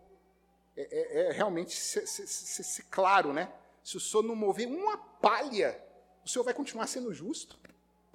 [0.75, 3.53] é, é, é realmente ser, ser, ser claro, né?
[3.83, 5.81] Se o Senhor não mover uma palha,
[6.25, 7.59] o Senhor vai continuar sendo justo.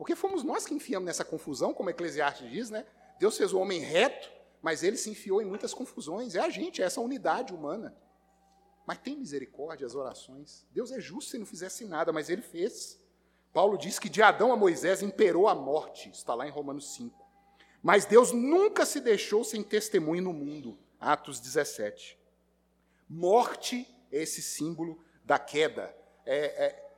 [0.03, 2.85] Porque fomos nós que enfiamos nessa confusão, como Eclesiastes diz, né?
[3.21, 6.35] Deus fez o homem reto, mas ele se enfiou em muitas confusões.
[6.35, 7.97] É a gente, é essa unidade humana.
[8.85, 10.67] Mas tem misericórdia as orações.
[10.73, 13.01] Deus é justo se não fizesse nada, mas ele fez.
[13.53, 17.25] Paulo diz que de Adão a Moisés imperou a morte, está lá em Romanos 5.
[17.81, 20.77] Mas Deus nunca se deixou sem testemunho no mundo.
[20.99, 22.19] Atos 17.
[23.09, 25.97] Morte é esse símbolo da queda.
[26.27, 26.93] É, é,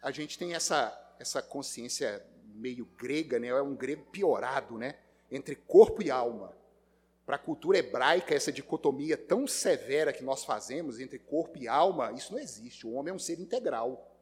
[0.00, 2.24] a gente tem essa, essa consciência
[2.54, 3.48] meio grega, né?
[3.48, 4.96] é um grego piorado, né?
[5.30, 6.56] entre corpo e alma.
[7.24, 12.12] Para a cultura hebraica, essa dicotomia tão severa que nós fazemos entre corpo e alma,
[12.12, 12.86] isso não existe.
[12.86, 14.12] O homem é um ser integral.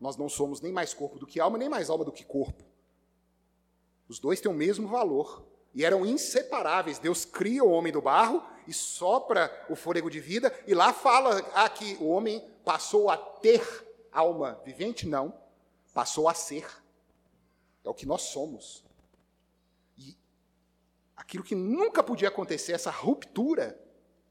[0.00, 2.64] Nós não somos nem mais corpo do que alma, nem mais alma do que corpo.
[4.08, 6.98] Os dois têm o mesmo valor e eram inseparáveis.
[6.98, 11.38] Deus cria o homem do barro e sopra o fôlego de vida, e lá fala
[11.54, 13.62] ah, que o homem passou a ter
[14.12, 15.06] alma vivente?
[15.06, 15.34] Não,
[15.92, 16.66] passou a ser.
[17.84, 18.84] É o que nós somos.
[21.16, 23.80] aquilo que nunca podia acontecer, essa ruptura,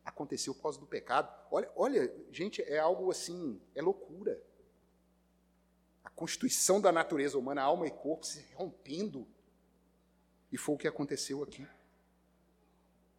[0.04, 1.34] aconteceu por causa do pecado.
[1.50, 4.42] Olha, olha, gente, é algo assim, é loucura.
[6.04, 9.28] A constituição da natureza humana, alma e corpo se rompendo.
[10.52, 11.68] E foi o que aconteceu aqui.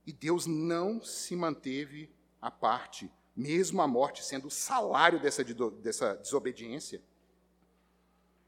[0.07, 5.45] E Deus não se manteve à parte, mesmo a morte sendo o salário dessa,
[5.81, 7.03] dessa desobediência.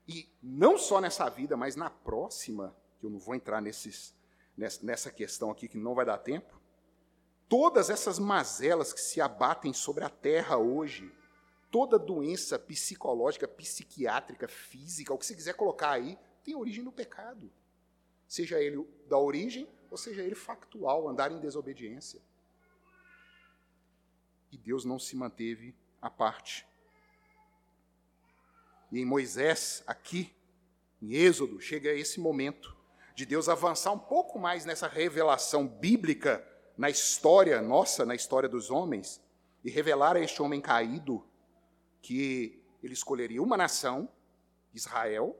[0.06, 4.14] E não só nessa vida, mas na próxima, que eu não vou entrar nesses,
[4.56, 6.60] nessa questão aqui que não vai dar tempo,
[7.48, 11.10] todas essas mazelas que se abatem sobre a terra hoje,
[11.70, 17.50] toda doença psicológica, psiquiátrica, física, o que você quiser colocar aí, tem origem no pecado.
[18.28, 22.20] Seja ele da origem, ou seja ele factual, andar em desobediência.
[24.52, 26.66] E Deus não se manteve à parte.
[28.94, 30.32] E em Moisés, aqui,
[31.02, 32.76] em Êxodo, chega esse momento
[33.16, 36.46] de Deus avançar um pouco mais nessa revelação bíblica
[36.78, 39.20] na história nossa, na história dos homens,
[39.64, 41.26] e revelar a este homem caído
[42.00, 44.08] que ele escolheria uma nação,
[44.72, 45.36] Israel,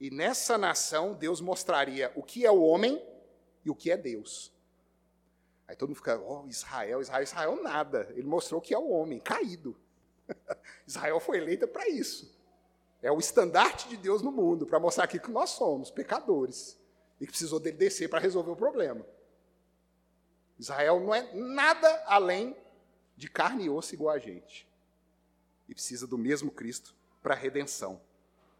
[0.00, 2.98] e nessa nação Deus mostraria o que é o homem
[3.62, 4.54] e o que é Deus.
[5.68, 8.10] Aí todo mundo fica, oh, Israel, Israel, Israel nada.
[8.16, 9.78] Ele mostrou que é o homem, caído.
[10.88, 12.39] Israel foi eleita para isso.
[13.02, 16.78] É o estandarte de Deus no mundo, para mostrar aqui que nós somos pecadores
[17.20, 19.06] e que precisou dele descer para resolver o problema.
[20.58, 22.56] Israel não é nada além
[23.16, 24.68] de carne e osso igual a gente.
[25.68, 28.00] E precisa do mesmo Cristo para a redenção.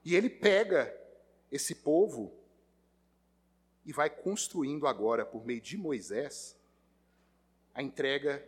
[0.04, 0.94] E ele pega
[1.50, 2.32] esse povo
[3.84, 6.56] e vai construindo agora, por meio de Moisés,
[7.74, 8.46] a entrega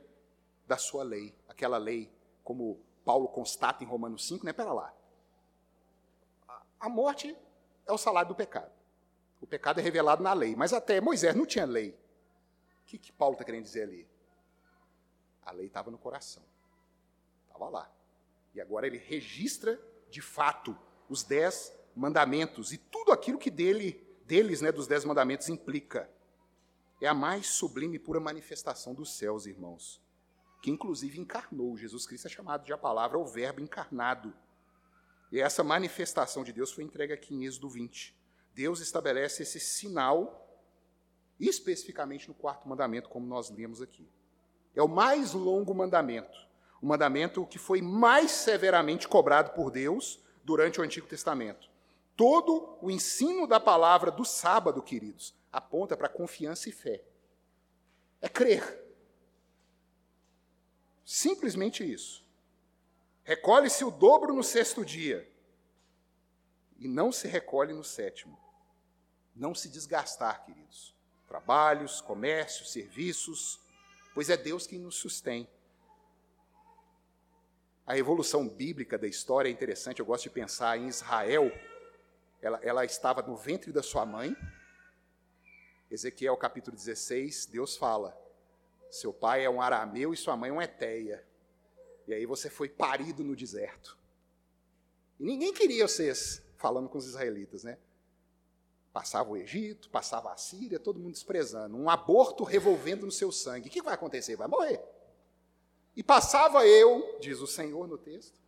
[0.67, 1.35] da sua lei.
[1.49, 2.11] Aquela lei,
[2.45, 4.53] como Paulo constata em Romanos 5, né?
[4.53, 4.95] Pera lá.
[6.83, 7.39] A morte
[7.87, 8.73] é o salário do pecado.
[9.41, 10.57] O pecado é revelado na lei.
[10.57, 11.91] Mas até Moisés não tinha lei.
[12.83, 14.09] O que, que Paulo está querendo dizer ali?
[15.43, 16.43] A lei estava no coração.
[17.47, 17.93] Estava lá.
[18.53, 20.77] E agora ele registra de fato
[21.09, 26.11] os dez mandamentos e tudo aquilo que dele, deles, né, dos dez mandamentos, implica.
[27.01, 30.03] É a mais sublime e pura manifestação dos céus, irmãos.
[30.61, 31.77] Que inclusive encarnou.
[31.77, 34.35] Jesus Cristo é chamado de a palavra, o verbo encarnado.
[35.33, 38.15] E essa manifestação de Deus foi entregue aqui em Êxodo 20.
[38.55, 40.63] Deus estabelece esse sinal,
[41.41, 44.07] especificamente no quarto mandamento, como nós lemos aqui.
[44.77, 46.39] É o mais longo mandamento,
[46.83, 51.71] o mandamento que foi mais severamente cobrado por Deus durante o Antigo Testamento.
[52.15, 57.03] Todo o ensino da palavra do sábado, queridos, aponta para confiança e fé.
[58.21, 58.85] É crer.
[61.07, 62.22] Simplesmente isso.
[63.25, 65.31] Recolhe-se o dobro no sexto dia,
[66.79, 68.37] e não se recolhe no sétimo.
[69.35, 70.95] Não se desgastar, queridos.
[71.29, 73.61] Trabalhos, comércios, serviços,
[74.13, 75.49] pois é Deus quem nos sustém.
[77.87, 81.51] A evolução bíblica da história é interessante, eu gosto de pensar em Israel.
[82.41, 84.37] Ela, ela estava no ventre da sua mãe.
[85.89, 88.17] Ezequiel capítulo 16, Deus fala:
[88.91, 91.25] Seu pai é um arameu e sua mãe é uma eteia.
[92.07, 93.97] E aí você foi parido no deserto.
[95.19, 97.79] E ninguém queria vocês falando com os israelitas, né?
[98.93, 101.77] Passava o Egito, passava a Síria, todo mundo desprezando.
[101.77, 103.69] Um aborto revolvendo no seu sangue.
[103.69, 104.37] O que vai acontecer?
[104.37, 104.83] Vai morrer.
[105.97, 108.41] E passava eu, diz o Senhor no texto,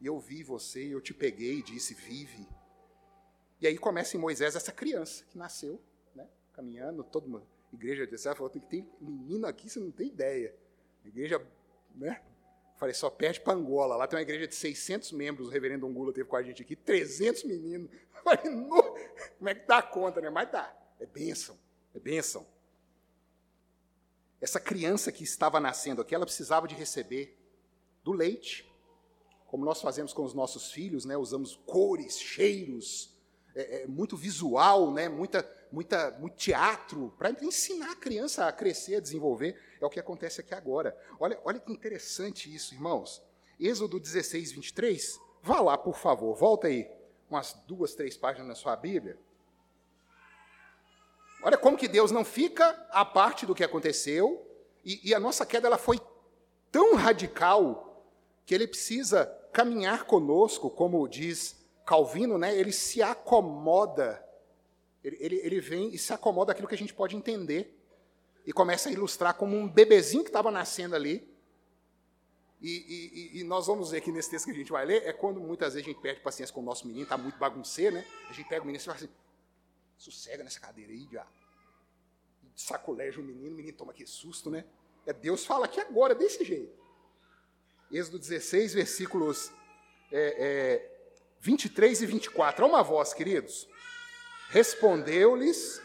[0.00, 2.48] e eu vi você, eu te peguei e disse: Vive.
[3.60, 5.80] E aí começa em Moisés essa criança que nasceu,
[6.14, 10.54] né, caminhando, toda uma igreja de falou: tem menino aqui, você não tem ideia.
[11.04, 11.44] igreja,
[11.94, 12.20] né,
[12.82, 13.94] Falei, só perde para Angola.
[13.94, 16.74] Lá tem uma igreja de 600 membros, o reverendo Angula teve com a gente aqui,
[16.74, 17.88] 300 meninos.
[18.24, 18.82] Falei, no,
[19.38, 20.28] como é que dá conta, né?
[20.30, 20.76] Mas dá.
[20.98, 21.56] É bênção,
[21.94, 22.44] é bênção.
[24.40, 27.38] Essa criança que estava nascendo aqui, ela precisava de receber
[28.02, 28.68] do leite,
[29.46, 31.16] como nós fazemos com os nossos filhos, né?
[31.16, 33.11] Usamos cores, cheiros,
[33.54, 35.08] é, é muito visual, né?
[35.08, 39.58] Muita, muita, muito teatro para ensinar a criança a crescer, a desenvolver.
[39.80, 40.96] É o que acontece aqui agora.
[41.18, 43.22] Olha, olha que interessante isso, irmãos.
[43.58, 45.20] Êxodo 16, 23.
[45.42, 46.88] Vá lá, por favor, volta aí
[47.28, 49.18] umas duas, três páginas na sua Bíblia.
[51.42, 54.46] Olha como que Deus não fica à parte do que aconteceu,
[54.84, 56.00] e, e a nossa queda ela foi
[56.70, 58.06] tão radical
[58.44, 62.56] que ele precisa caminhar conosco, como diz Calvino, né?
[62.56, 64.24] ele se acomoda,
[65.02, 67.76] ele, ele, ele vem e se acomoda aquilo que a gente pode entender
[68.46, 71.30] e começa a ilustrar como um bebezinho que estava nascendo ali.
[72.60, 75.12] E, e, e, nós vamos ver aqui nesse texto que a gente vai ler, é
[75.12, 78.06] quando muitas vezes a gente perde paciência com o nosso menino, está muito bagunceiro, né?
[78.30, 79.08] A gente pega o menino e fala assim,
[79.98, 81.28] sossega nessa cadeira aí, diabo.
[82.54, 84.64] Sacolege o menino, o menino toma que susto, né?
[85.04, 86.72] É Deus fala aqui agora, desse jeito.
[87.90, 89.52] Êxodo 16, versículos
[90.12, 90.91] é, é,
[91.42, 92.64] 23 e 24.
[92.64, 93.66] Há uma voz, queridos.
[94.50, 95.82] Respondeu-lhes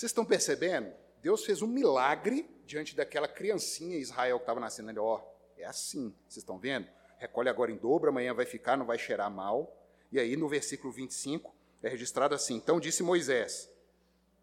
[0.00, 0.90] Vocês estão percebendo?
[1.20, 4.98] Deus fez um milagre diante daquela criancinha Israel que estava nascendo ali.
[4.98, 5.20] Ó,
[5.58, 6.88] é assim, vocês estão vendo?
[7.18, 9.76] Recolhe agora em dobro, amanhã vai ficar, não vai cheirar mal.
[10.10, 13.70] E aí no versículo 25 é registrado assim: Então disse Moisés: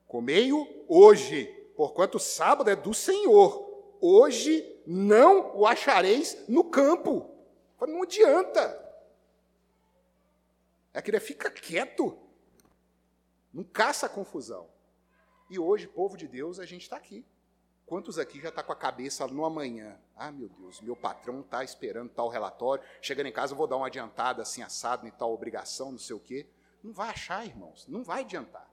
[0.07, 1.45] Comei-o hoje,
[1.75, 3.97] porquanto o sábado é do Senhor.
[3.99, 7.31] Hoje não o achareis no campo.
[7.81, 8.79] Não adianta.
[10.93, 12.15] É que ele fica quieto.
[13.51, 14.76] Não caça a confusão.
[15.49, 17.25] E hoje, povo de Deus, a gente está aqui.
[17.85, 19.97] Quantos aqui já está com a cabeça no amanhã?
[20.13, 22.83] Ah, meu Deus, meu patrão está esperando tal relatório.
[23.01, 26.13] Chegando em casa, eu vou dar uma adiantada assim, assado em tal obrigação, não sei
[26.13, 26.45] o quê.
[26.83, 27.87] Não vai achar, irmãos.
[27.87, 28.69] Não vai adiantar.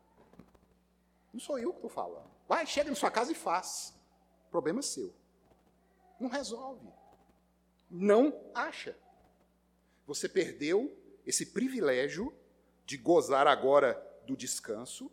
[1.32, 2.28] Não sou eu que estou falando.
[2.48, 3.94] Vai, chega na sua casa e faz.
[4.50, 5.14] Problema é seu.
[6.18, 6.88] Não resolve.
[7.88, 8.98] Não acha.
[10.06, 10.92] Você perdeu
[11.24, 12.34] esse privilégio
[12.84, 13.94] de gozar agora
[14.26, 15.10] do descanso,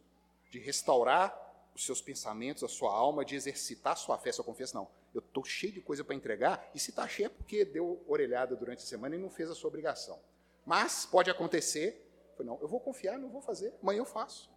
[0.49, 1.40] de restaurar
[1.75, 4.77] os seus pensamentos, a sua alma, de exercitar a sua fé, sua confiança.
[4.77, 8.03] Não, eu estou cheio de coisa para entregar, e se está cheio é porque deu
[8.07, 10.19] orelhada durante a semana e não fez a sua obrigação.
[10.65, 12.07] Mas pode acontecer,
[12.39, 14.49] não, eu vou confiar, não vou fazer, amanhã eu faço.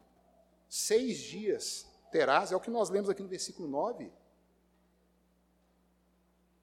[0.68, 4.12] Seis dias terás, é o que nós lemos aqui no versículo 9.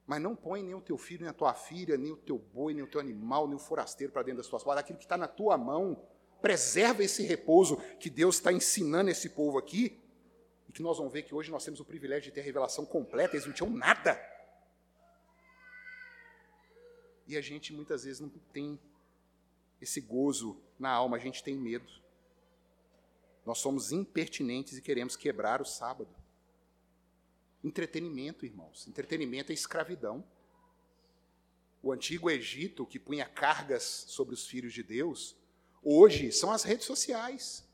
[0.08, 2.74] Mas não põe nem o teu filho, nem a tua filha, nem o teu boi,
[2.74, 4.84] nem o teu animal, nem o forasteiro para dentro das tuas portas.
[4.84, 6.02] Aquilo que está na tua mão,
[6.42, 10.01] preserva esse repouso que Deus está ensinando esse povo aqui,
[10.72, 12.86] e que nós vamos ver que hoje nós temos o privilégio de ter a revelação
[12.86, 14.18] completa, eles não tinham nada.
[17.28, 18.80] E a gente muitas vezes não tem
[19.82, 21.92] esse gozo na alma, a gente tem medo.
[23.46, 26.16] Nós somos impertinentes e queremos quebrar o sábado.
[27.62, 28.88] Entretenimento, irmãos.
[28.88, 30.24] Entretenimento é escravidão.
[31.84, 35.36] O antigo Egito, que punha cargas sobre os filhos de Deus,
[35.84, 37.70] hoje são as redes sociais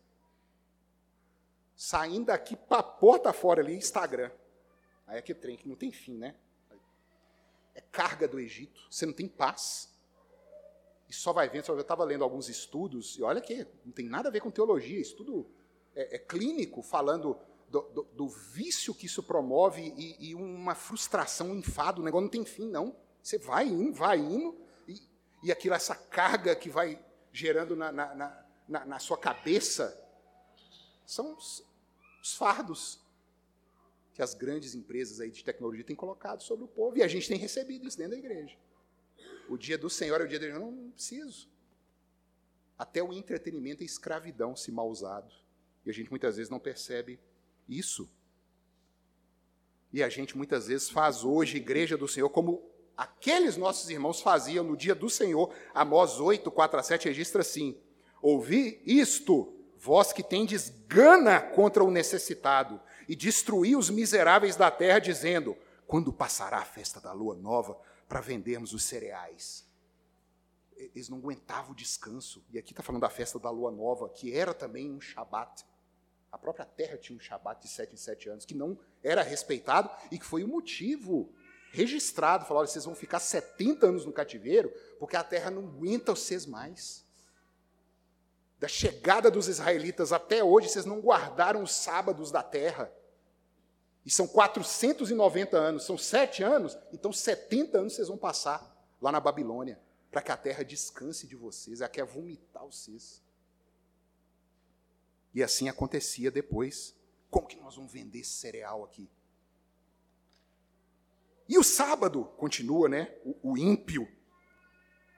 [1.77, 4.31] saindo daqui para a porta fora ali, Instagram.
[5.05, 6.35] Aí é que trem que não tem fim, né?
[7.75, 9.95] É carga do Egito, você não tem paz.
[11.07, 14.27] E só vai vendo, eu estava lendo alguns estudos, e olha que não tem nada
[14.27, 15.47] a ver com teologia, estudo
[15.95, 17.37] é, é clínico, falando
[17.69, 22.23] do, do, do, vício que isso promove e, e, uma frustração, um enfado, o negócio
[22.23, 22.95] não tem fim, não.
[23.21, 24.57] Você vai indo, vai indo,
[24.87, 25.01] e,
[25.43, 26.99] e aquilo, essa carga que vai
[27.31, 30.03] gerando na, na, na, na sua cabeça,
[31.05, 31.37] são
[32.27, 32.99] os fardos
[34.13, 37.27] que as grandes empresas aí de tecnologia têm colocado sobre o povo, e a gente
[37.27, 38.57] tem recebido isso dentro da igreja.
[39.47, 41.47] O dia do Senhor é o dia dele, não, não preciso.
[42.77, 45.31] Até o entretenimento é escravidão se mal usado.
[45.85, 47.19] E a gente muitas vezes não percebe
[47.69, 48.09] isso.
[49.93, 54.65] E a gente muitas vezes faz hoje igreja do Senhor como aqueles nossos irmãos faziam
[54.65, 55.53] no dia do Senhor.
[55.73, 57.79] Amós 8, 4 a 7 registra assim:
[58.21, 64.99] Ouvi isto, vós que tendes gana contra o necessitado, e destruí os miseráveis da terra,
[64.99, 65.55] dizendo:
[65.85, 69.65] quando passará a festa da lua nova para vendermos os cereais?
[70.75, 72.43] Eles não aguentavam o descanso.
[72.51, 75.65] E aqui está falando da festa da lua nova, que era também um shabat.
[76.31, 79.89] A própria terra tinha um shabat de sete em sete anos, que não era respeitado
[80.11, 81.33] e que foi o motivo
[81.71, 82.45] registrado.
[82.45, 84.69] Falaram: vocês vão ficar 70 anos no cativeiro,
[84.99, 87.06] porque a terra não aguenta vocês mais
[88.59, 92.91] da chegada dos israelitas até hoje, vocês não guardaram os sábados da terra.
[94.05, 99.19] E são 490 anos, são sete anos, então 70 anos vocês vão passar lá na
[99.19, 99.79] Babilônia,
[100.09, 103.21] para que a terra descanse de vocês, ela quer vomitar vocês.
[105.33, 106.95] E assim acontecia depois.
[107.29, 109.09] Como que nós vamos vender esse cereal aqui?
[111.47, 113.15] E o sábado, continua, né?
[113.23, 114.07] O, o ímpio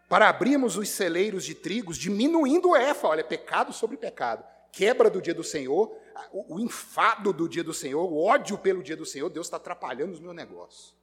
[0.09, 5.21] para abrirmos os celeiros de trigos, diminuindo o EFA, olha, pecado sobre pecado, quebra do
[5.21, 5.95] dia do Senhor,
[6.31, 10.11] o, enfado do dia do Senhor, o ódio pelo dia do Senhor, Deus está atrapalhando
[10.11, 10.95] os meus negócios.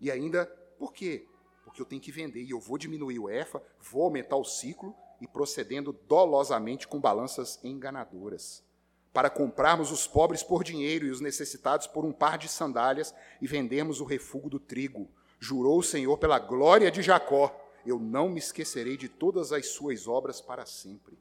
[0.00, 0.46] E ainda,
[0.78, 1.26] por quê?
[1.64, 4.96] Porque eu tenho que vender e eu vou diminuir o EFA, vou aumentar o ciclo
[5.20, 8.66] e procedendo dolosamente com balanças enganadoras.
[9.12, 13.48] para comprarmos os pobres por dinheiro e os necessitados por um par de sandálias e
[13.48, 15.10] vendermos o refúgio do trigo.
[15.40, 20.06] Jurou o Senhor pela glória de Jacó: Eu não me esquecerei de todas as suas
[20.06, 21.18] obras para sempre.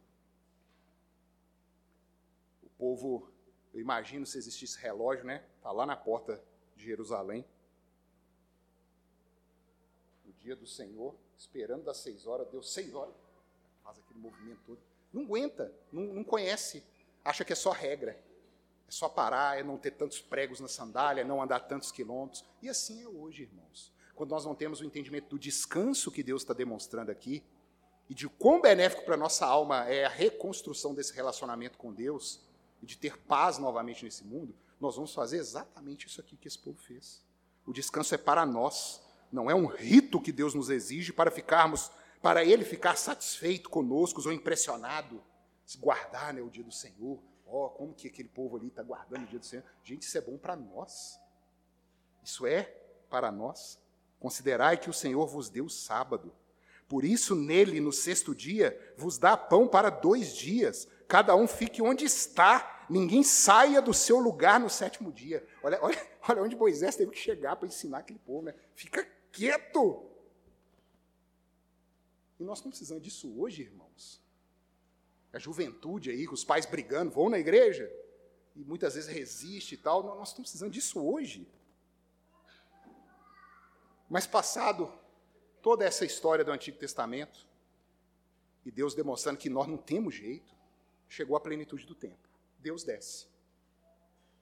[2.63, 3.29] O povo,
[3.73, 5.43] eu imagino se existisse relógio, né?
[5.57, 6.41] Está lá na porta
[6.75, 7.45] de Jerusalém.
[10.25, 13.15] O dia do Senhor, esperando das seis horas, deu seis horas,
[13.83, 14.79] faz aquele movimento todo.
[15.13, 16.83] Não aguenta, não, não conhece
[17.27, 18.17] acha que é só regra.
[18.87, 22.45] É só parar, é não ter tantos pregos na sandália, é não andar tantos quilômetros.
[22.61, 23.91] E assim é hoje, irmãos.
[24.17, 27.43] Quando nós não temos o entendimento do descanso que Deus está demonstrando aqui,
[28.09, 32.41] e de quão benéfico para a nossa alma é a reconstrução desse relacionamento com Deus,
[32.81, 36.57] e de ter paz novamente nesse mundo, nós vamos fazer exatamente isso aqui que esse
[36.57, 37.23] povo fez.
[37.63, 41.91] O descanso é para nós, não é um rito que Deus nos exige para ficarmos,
[42.19, 45.23] para Ele ficar satisfeito conosco ou impressionado
[45.63, 47.21] se guardar né, o dia do Senhor.
[47.45, 49.63] Oh, como que aquele povo ali está guardando o dia do Senhor?
[49.83, 51.19] Gente, isso é bom para nós.
[52.23, 52.63] Isso é
[53.09, 53.79] para nós.
[54.19, 56.33] Considerai que o Senhor vos deu o sábado.
[56.87, 60.87] Por isso, nele, no sexto dia, vos dá pão para dois dias.
[61.07, 62.85] Cada um fique onde está.
[62.89, 65.45] Ninguém saia do seu lugar no sétimo dia.
[65.61, 68.43] Olha, olha, olha onde Moisés teve que chegar para ensinar aquele povo.
[68.43, 68.55] Né?
[68.73, 70.05] Fica quieto.
[72.39, 74.25] E nós não precisamos disso hoje, irmãos
[75.37, 77.91] a juventude aí, com os pais brigando, vão na igreja,
[78.55, 80.03] e muitas vezes resiste e tal.
[80.03, 81.47] Nós estamos precisando disso hoje.
[84.09, 84.91] Mas passado
[85.61, 87.45] toda essa história do Antigo Testamento,
[88.65, 90.55] e Deus demonstrando que nós não temos jeito,
[91.07, 92.27] chegou a plenitude do tempo.
[92.59, 93.27] Deus desce.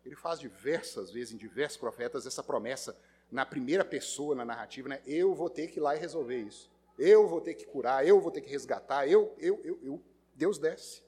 [0.06, 2.96] Ele faz diversas vezes, em diversos profetas, essa promessa
[3.32, 5.02] na primeira pessoa na narrativa, né?
[5.06, 6.70] Eu vou ter que ir lá e resolver isso.
[6.98, 10.02] Eu vou ter que curar, eu vou ter que resgatar, eu, eu, eu, eu.
[10.34, 11.04] Deus desce.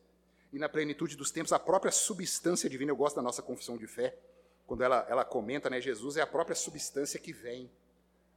[0.52, 3.88] E na plenitude dos tempos, a própria substância divina, eu gosto da nossa confissão de
[3.88, 4.18] fé,
[4.66, 7.72] quando ela, ela comenta, né, Jesus é a própria substância que vem,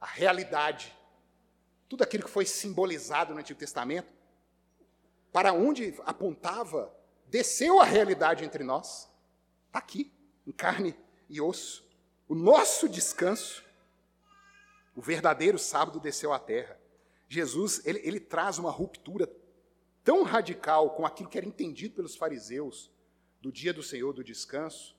[0.01, 0.91] a realidade.
[1.87, 4.11] Tudo aquilo que foi simbolizado no Antigo Testamento,
[5.31, 6.93] para onde apontava,
[7.27, 9.07] desceu a realidade entre nós.
[9.67, 10.11] Está aqui,
[10.45, 10.97] em carne
[11.29, 11.87] e osso.
[12.27, 13.63] O nosso descanso,
[14.95, 16.79] o verdadeiro sábado desceu à terra.
[17.29, 19.31] Jesus, ele, ele traz uma ruptura
[20.03, 22.91] tão radical com aquilo que era entendido pelos fariseus
[23.39, 24.95] do dia do Senhor, do descanso,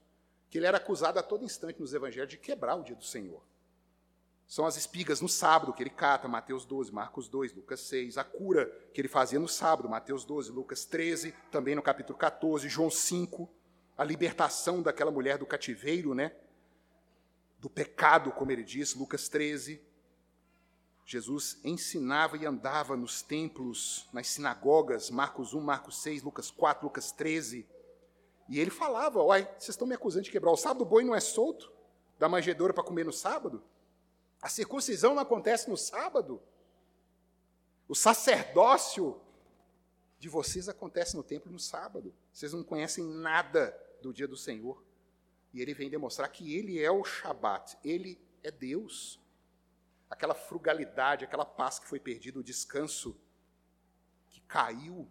[0.49, 3.43] que ele era acusado a todo instante nos evangelhos de quebrar o dia do Senhor.
[4.53, 8.23] São as espigas no sábado que ele cata, Mateus 12, Marcos 2, Lucas 6, a
[8.23, 12.91] cura que ele fazia no sábado, Mateus 12, Lucas 13, também no capítulo 14, João
[12.91, 13.49] 5,
[13.97, 16.37] a libertação daquela mulher do cativeiro, né?
[17.61, 19.81] Do pecado, como ele diz, Lucas 13,
[21.07, 27.11] Jesus ensinava e andava nos templos, nas sinagogas, Marcos 1, Marcos 6, Lucas 4, Lucas
[27.11, 27.67] 13.
[28.51, 30.83] E ele falava: Uai, vocês estão me acusando de quebrar o sábado?
[30.83, 31.73] O boi não é solto?
[32.19, 33.65] Da manjedoura para comer no sábado?
[34.43, 36.43] A circuncisão não acontece no sábado?
[37.89, 39.21] O sacerdócio
[40.19, 42.13] de vocês acontece no templo no sábado.
[42.33, 44.85] Vocês não conhecem nada do dia do Senhor.
[45.55, 49.23] E ele vem demonstrar que ele é o Shabat, ele é Deus
[50.13, 53.19] aquela frugalidade, aquela paz que foi perdida, o descanso
[54.29, 55.09] que caiu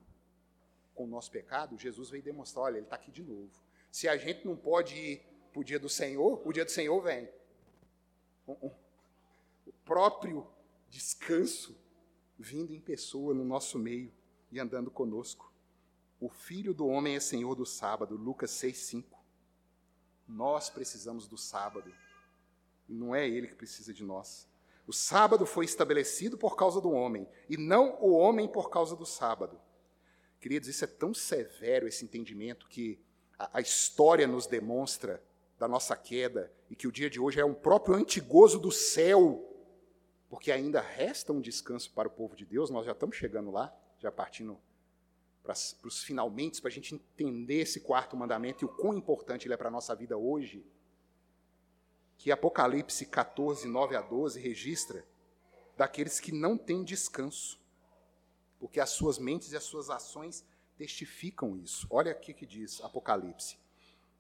[0.94, 3.52] com o nosso pecado, Jesus veio demonstrar: olha, ele está aqui de novo.
[3.92, 7.02] Se a gente não pode ir para o dia do Senhor, o dia do Senhor
[7.02, 7.28] vem.
[8.46, 8.70] O
[9.86, 10.48] próprio
[10.90, 11.78] descanso
[12.38, 14.12] vindo em pessoa no nosso meio
[14.52, 15.52] e andando conosco.
[16.20, 19.06] O Filho do Homem é Senhor do sábado, Lucas 6,5.
[20.28, 21.92] Nós precisamos do sábado,
[22.88, 24.48] e não é Ele que precisa de nós.
[24.88, 29.06] O sábado foi estabelecido por causa do homem, e não o homem por causa do
[29.06, 29.60] sábado.
[30.40, 33.00] Queridos, isso é tão severo, esse entendimento, que
[33.38, 35.24] a, a história nos demonstra
[35.58, 39.51] da nossa queda, e que o dia de hoje é um próprio antigozo do céu,
[40.32, 43.78] porque ainda resta um descanso para o povo de Deus, nós já estamos chegando lá,
[44.00, 44.58] já partindo
[45.44, 49.54] para os finalmente, para a gente entender esse quarto mandamento e o quão importante ele
[49.54, 50.66] é para a nossa vida hoje
[52.18, 55.06] que Apocalipse 14, 9 a 12 registra
[55.76, 57.60] daqueles que não têm descanso,
[58.58, 60.46] porque as suas mentes e as suas ações
[60.78, 61.88] testificam isso.
[61.90, 63.58] Olha aqui que diz Apocalipse: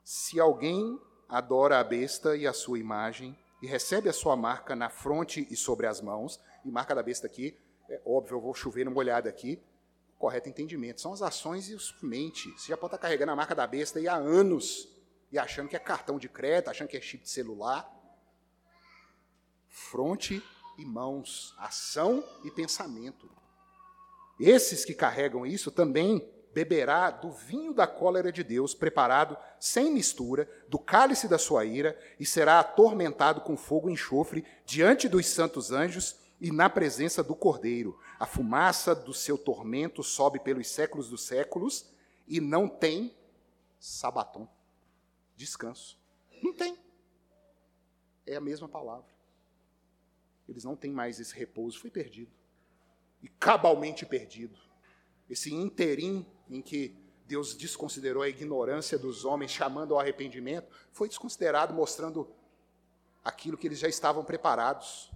[0.03, 0.99] Se alguém
[1.29, 5.55] adora a besta e a sua imagem, e recebe a sua marca na fronte e
[5.55, 7.57] sobre as mãos, e marca da besta aqui,
[7.89, 9.61] é óbvio, eu vou chover numa olhada aqui,
[10.17, 12.49] correto entendimento, são as ações e os mente.
[12.51, 14.87] Você já pode estar carregando a marca da besta aí há anos,
[15.31, 17.89] e achando que é cartão de crédito, achando que é chip de celular.
[19.69, 20.43] Fronte
[20.77, 23.29] e mãos, ação e pensamento.
[24.39, 30.49] Esses que carregam isso também beberá do vinho da cólera de Deus, preparado sem mistura,
[30.67, 35.71] do cálice da sua ira, e será atormentado com fogo e enxofre diante dos santos
[35.71, 37.97] anjos e na presença do Cordeiro.
[38.19, 41.89] A fumaça do seu tormento sobe pelos séculos dos séculos
[42.27, 43.15] e não tem
[43.79, 44.47] sabatom,
[45.35, 45.99] descanso.
[46.41, 46.77] Não tem.
[48.25, 49.09] É a mesma palavra.
[50.47, 52.31] Eles não têm mais esse repouso, foi perdido.
[53.21, 54.59] E cabalmente perdido.
[55.29, 56.95] Esse interim em que
[57.25, 62.29] Deus desconsiderou a ignorância dos homens, chamando ao arrependimento, foi desconsiderado, mostrando
[63.23, 65.11] aquilo que eles já estavam preparados.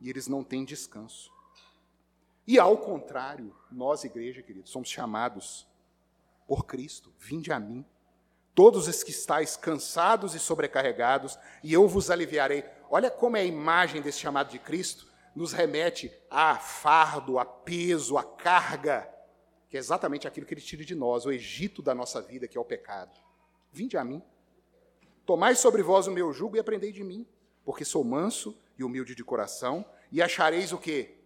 [0.00, 1.30] E eles não têm descanso.
[2.46, 5.68] E ao contrário, nós, igreja, queridos, somos chamados
[6.48, 7.84] por Cristo: vinde a mim,
[8.54, 12.64] todos os que estáis cansados e sobrecarregados, e eu vos aliviarei.
[12.88, 18.18] Olha como é a imagem desse chamado de Cristo nos remete a fardo, a peso,
[18.18, 19.08] a carga
[19.70, 22.58] que é exatamente aquilo que ele tira de nós, o Egito da nossa vida, que
[22.58, 23.16] é o pecado.
[23.72, 24.20] Vinde a mim.
[25.24, 27.24] Tomai sobre vós o meu jugo e aprendei de mim,
[27.64, 31.18] porque sou manso e humilde de coração, e achareis o quê?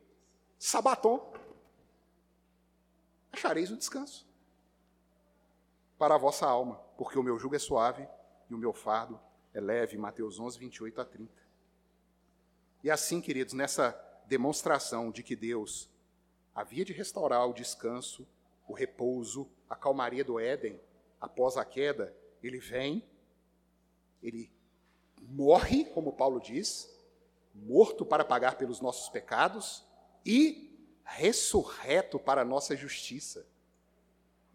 [0.59, 1.33] Sabatom.
[3.33, 4.29] Achareis o descanso
[5.99, 8.07] para a vossa alma, porque o meu jugo é suave
[8.51, 9.19] e o meu fardo
[9.55, 9.97] é leve.
[9.97, 11.33] Mateus 11, 28 a 30.
[12.83, 15.89] E assim, queridos, nessa demonstração de que Deus
[16.55, 18.27] havia de restaurar o descanso
[18.67, 20.81] o repouso, a calmaria do Éden,
[21.21, 23.03] após a queda, ele vem,
[24.23, 24.51] ele
[25.21, 26.91] morre, como Paulo diz,
[27.55, 29.85] morto para pagar pelos nossos pecados
[30.25, 30.71] e
[31.05, 33.47] ressurreto para a nossa justiça.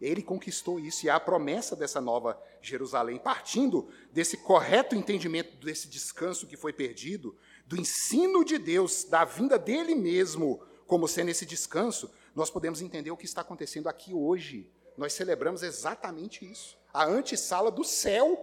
[0.00, 5.88] Ele conquistou isso e há a promessa dessa nova Jerusalém, partindo desse correto entendimento desse
[5.88, 7.36] descanso que foi perdido,
[7.66, 13.12] do ensino de Deus, da vinda dele mesmo como sendo esse descanso, nós podemos entender
[13.12, 14.68] o que está acontecendo aqui hoje.
[14.96, 16.76] Nós celebramos exatamente isso.
[16.92, 18.36] A antessala do céu.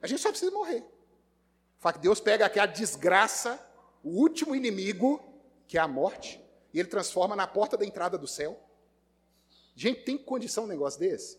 [0.00, 0.84] A gente só precisa morrer.
[1.80, 3.58] Fato que Deus pega aquela desgraça,
[4.04, 5.20] o último inimigo,
[5.66, 6.40] que é a morte,
[6.72, 8.56] e ele transforma na porta da entrada do céu.
[9.74, 11.36] Gente, tem condição um negócio desse?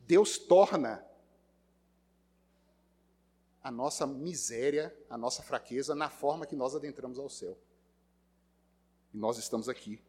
[0.00, 1.06] Deus torna
[3.62, 7.56] a nossa miséria, a nossa fraqueza, na forma que nós adentramos ao céu.
[9.18, 10.00] Nós estamos aqui.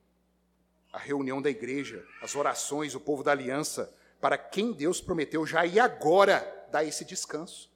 [0.94, 5.66] A reunião da igreja, as orações, o povo da aliança, para quem Deus prometeu já
[5.66, 7.72] e agora dar esse descanso.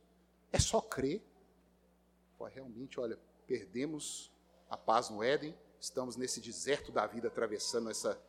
[0.51, 1.23] É só crer.
[2.37, 3.17] Pô, realmente, olha,
[3.47, 4.31] perdemos
[4.69, 8.21] a paz no Éden, estamos nesse deserto da vida atravessando essa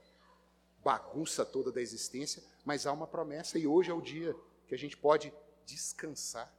[0.83, 4.35] bagunça toda da existência, mas há uma promessa e hoje é o dia
[4.67, 5.33] que a gente pode
[5.67, 6.53] descansar.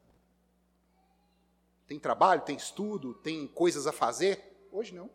[1.87, 4.67] Tem trabalho, tem estudo, tem coisas a fazer?
[4.71, 5.09] Hoje não.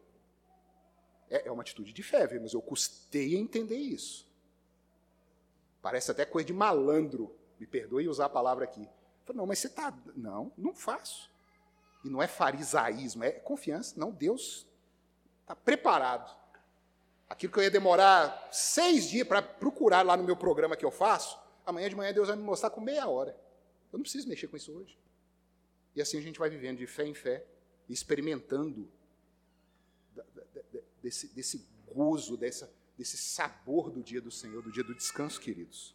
[1.31, 4.29] É, é uma atitude de fé, mas eu custei a entender isso.
[5.81, 8.87] Parece até coisa de malandro, me perdoe usar a palavra aqui.
[9.25, 9.97] Falei, não, mas você está.
[10.17, 11.31] Não, não faço.
[12.05, 13.99] E não é farisaísmo, é confiança.
[13.99, 14.67] Não, Deus
[15.43, 16.37] está preparado.
[17.29, 20.91] Aquilo que eu ia demorar seis dias para procurar lá no meu programa que eu
[20.91, 23.37] faço, amanhã de manhã Deus vai me mostrar com meia hora.
[23.93, 24.99] Eu não preciso mexer com isso hoje.
[25.95, 27.45] E assim a gente vai vivendo de fé em fé,
[27.89, 28.91] experimentando
[31.03, 35.95] desse, desse gozo, dessa, desse sabor do dia do Senhor, do dia do descanso, queridos.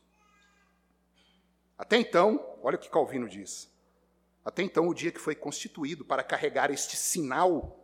[1.78, 3.70] Até então, olha o que Calvino diz.
[4.44, 7.80] Até então, o dia que foi constituído para carregar este sinal,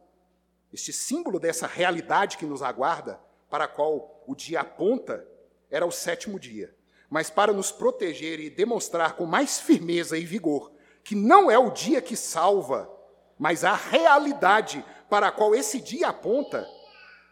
[0.71, 3.19] este símbolo dessa realidade que nos aguarda,
[3.49, 5.27] para a qual o dia aponta,
[5.69, 6.73] era o sétimo dia.
[7.09, 10.71] Mas para nos proteger e demonstrar com mais firmeza e vigor
[11.03, 12.89] que não é o dia que salva,
[13.37, 16.67] mas a realidade para a qual esse dia aponta,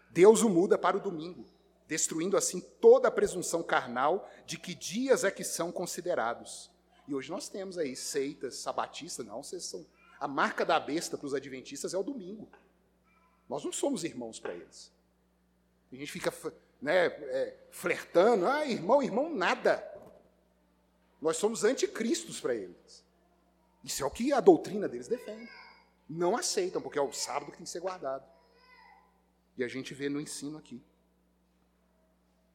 [0.09, 1.45] Deus o muda para o domingo,
[1.87, 6.71] destruindo assim toda a presunção carnal de que dias é que são considerados.
[7.07, 9.85] E hoje nós temos aí seitas, sabatistas, não, vocês são.
[10.19, 12.47] A marca da besta para os adventistas é o domingo.
[13.47, 14.91] Nós não somos irmãos para eles.
[15.91, 16.31] A gente fica
[16.81, 19.83] né, é, flertando, ah, irmão, irmão, nada.
[21.21, 23.03] Nós somos anticristos para eles.
[23.83, 25.49] Isso é o que a doutrina deles defende.
[26.07, 28.23] Não aceitam, porque é o sábado que tem que ser guardado.
[29.59, 30.81] E a gente vê no ensino aqui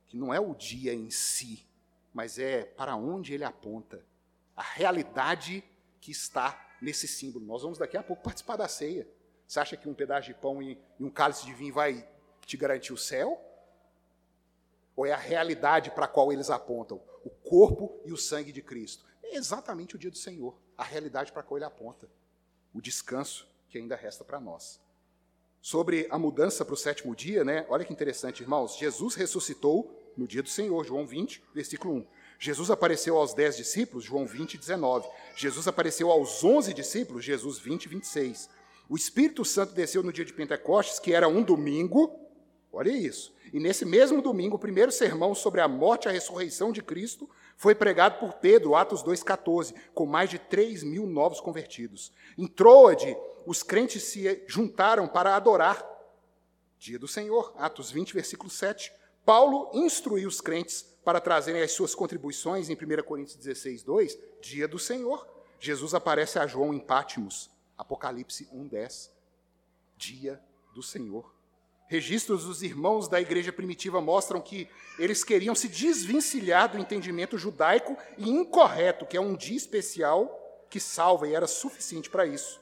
[0.06, 1.66] que não é o dia em si,
[2.14, 4.02] mas é para onde ele aponta,
[4.56, 5.62] a realidade
[6.00, 7.44] que está nesse símbolo.
[7.44, 9.06] Nós vamos daqui a pouco participar da ceia.
[9.46, 12.08] Você acha que um pedaço de pão e, um cálice de vinho vai
[12.46, 13.38] te garantir o céu?
[14.96, 17.02] Ou é a realidade para a qual eles apontam?
[17.22, 19.04] O corpo e o sangue de Cristo.
[19.22, 22.08] É exatamente o dia do Senhor, a realidade para a qual ele aponta.
[22.72, 24.80] O descanso que ainda resta para nós.
[25.64, 27.64] Sobre a mudança para o sétimo dia, né?
[27.70, 28.76] Olha que interessante, irmãos.
[28.76, 32.06] Jesus ressuscitou no dia do Senhor, João 20, versículo 1.
[32.38, 35.08] Jesus apareceu aos dez discípulos, João 20, 19.
[35.34, 38.50] Jesus apareceu aos onze discípulos, Jesus 20, 26.
[38.90, 42.14] O Espírito Santo desceu no dia de Pentecostes, que era um domingo,
[42.70, 43.34] olha isso.
[43.50, 47.26] E nesse mesmo domingo, o primeiro sermão sobre a morte e a ressurreição de Cristo
[47.56, 52.12] foi pregado por Pedro, Atos 2,14, com mais de 3 mil novos convertidos.
[52.36, 53.16] Em Troade,
[53.46, 55.84] os crentes se juntaram para adorar.
[56.78, 58.92] Dia do Senhor, Atos 20, versículo 7.
[59.24, 64.68] Paulo instruiu os crentes para trazerem as suas contribuições em 1 Coríntios 16, 2, dia
[64.68, 65.26] do Senhor.
[65.58, 69.10] Jesus aparece a João em Pátimos, Apocalipse 1, 10,
[69.96, 70.40] dia
[70.74, 71.34] do Senhor.
[71.86, 74.68] Registros dos irmãos da igreja primitiva mostram que
[74.98, 80.40] eles queriam se desvencilhar do entendimento judaico e incorreto, que é um dia especial
[80.70, 82.60] que salva, e era suficiente para isso,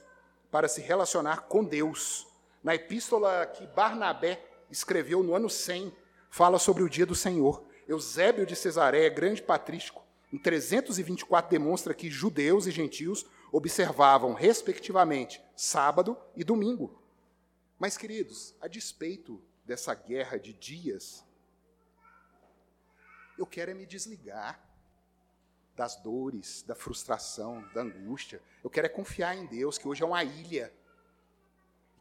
[0.53, 2.27] para se relacionar com Deus.
[2.63, 4.39] Na epístola que Barnabé
[4.69, 5.91] escreveu no ano 100,
[6.29, 7.65] fala sobre o dia do Senhor.
[7.87, 16.15] Eusébio de Cesareia, grande patrístico, em 324 demonstra que judeus e gentios observavam, respectivamente, sábado
[16.35, 17.01] e domingo.
[17.79, 21.25] Mas, queridos, a despeito dessa guerra de dias,
[23.39, 24.63] eu quero é me desligar
[25.75, 28.41] das dores, da frustração, da angústia.
[28.63, 30.71] Eu quero é confiar em Deus, que hoje é uma ilha,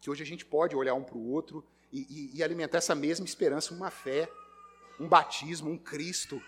[0.00, 2.94] que hoje a gente pode olhar um para o outro e, e, e alimentar essa
[2.94, 4.28] mesma esperança, uma fé,
[5.00, 6.42] um batismo, um Cristo.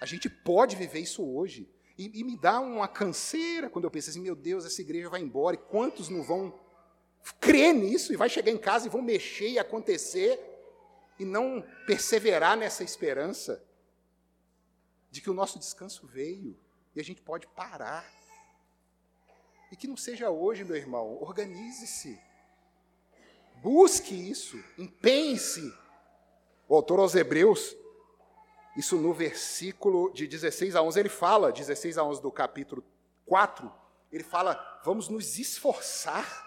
[0.00, 1.68] A gente pode viver isso hoje.
[1.96, 5.20] E, e, me dá uma canseira quando eu penso assim, meu Deus, essa igreja vai
[5.20, 6.52] embora, e quantos não vão
[7.40, 10.40] crer nisso e vai chegar em casa e vão mexer e acontecer
[11.18, 13.62] e não perseverar nessa esperança
[15.14, 16.58] de que o nosso descanso veio
[16.92, 18.04] e a gente pode parar.
[19.70, 22.18] E que não seja hoje, meu irmão, organize-se.
[23.62, 25.72] Busque isso, empenhe-se.
[26.68, 27.76] O autor aos Hebreus,
[28.76, 32.82] isso no versículo de 16 a 11, ele fala, 16 a 11 do capítulo
[33.24, 33.72] 4,
[34.10, 36.44] ele fala, vamos nos esforçar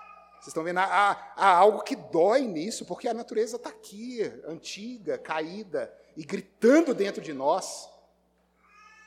[0.47, 0.79] vocês estão vendo?
[0.79, 6.93] Há, há algo que dói nisso, porque a natureza está aqui, antiga, caída, e gritando
[6.93, 7.89] dentro de nós.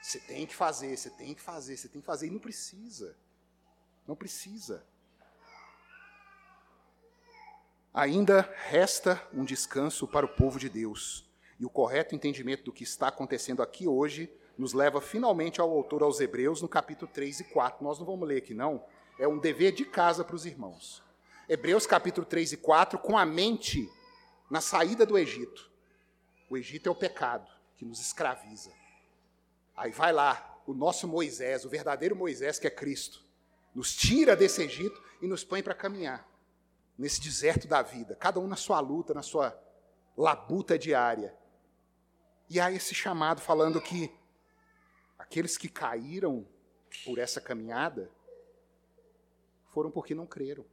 [0.00, 3.16] Você tem que fazer, você tem que fazer, você tem que fazer, e não precisa.
[4.06, 4.84] Não precisa.
[7.92, 11.28] Ainda resta um descanso para o povo de Deus.
[11.58, 16.02] E o correto entendimento do que está acontecendo aqui hoje nos leva finalmente ao autor
[16.02, 17.84] aos Hebreus, no capítulo 3 e 4.
[17.84, 18.84] Nós não vamos ler aqui, não.
[19.18, 21.02] É um dever de casa para os irmãos.
[21.48, 23.90] Hebreus capítulo 3 e 4, com a mente
[24.50, 25.70] na saída do Egito.
[26.48, 28.70] O Egito é o pecado que nos escraviza.
[29.80, 33.24] Aí vai lá, o nosso Moisés, o verdadeiro Moisés que é Cristo,
[33.74, 36.28] nos tira desse Egito e nos põe para caminhar
[36.98, 39.58] nesse deserto da vida, cada um na sua luta, na sua
[40.14, 41.34] labuta diária.
[42.50, 44.14] E há esse chamado falando que
[45.18, 46.46] aqueles que caíram
[47.06, 48.10] por essa caminhada
[49.68, 50.66] foram porque não creram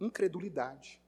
[0.00, 1.00] incredulidade.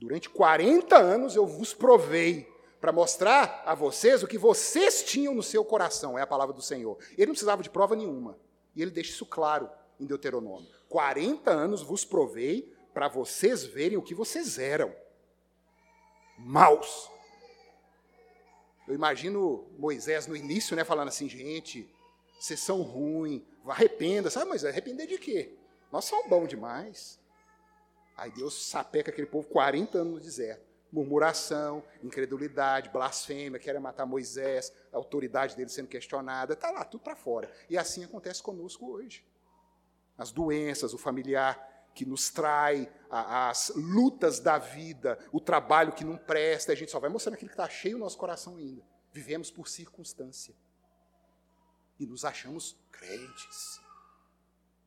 [0.00, 2.52] Durante 40 anos eu vos provei
[2.84, 6.60] para mostrar a vocês o que vocês tinham no seu coração, é a palavra do
[6.60, 6.98] Senhor.
[7.12, 8.38] Ele não precisava de prova nenhuma.
[8.76, 10.68] E ele deixa isso claro em Deuteronômio.
[10.90, 14.94] 40 anos vos provei para vocês verem o que vocês eram.
[16.36, 17.10] Maus.
[18.86, 21.90] Eu imagino Moisés no início, né, falando assim, gente,
[22.38, 24.28] vocês são ruins, arrependa.
[24.28, 25.56] Sabe, mas arrepender de quê?
[25.90, 27.18] Nós somos bons demais.
[28.14, 30.63] Aí Deus sapeca aquele povo 40 anos no deserto.
[30.94, 37.16] Murmuração, incredulidade, blasfêmia, querem matar Moisés, a autoridade dele sendo questionada, está lá, tudo para
[37.16, 37.50] fora.
[37.68, 39.26] E assim acontece conosco hoje.
[40.16, 46.16] As doenças, o familiar que nos trai, as lutas da vida, o trabalho que não
[46.16, 48.82] presta, a gente só vai mostrando aquilo que está cheio no nosso coração ainda.
[49.12, 50.54] Vivemos por circunstância.
[51.98, 53.80] E nos achamos crentes.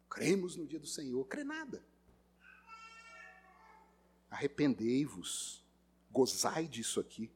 [0.10, 1.26] Cremos no dia do Senhor.
[1.26, 1.84] Crê nada.
[4.30, 5.67] Arrependei-vos,
[6.18, 7.30] gozai disso aqui,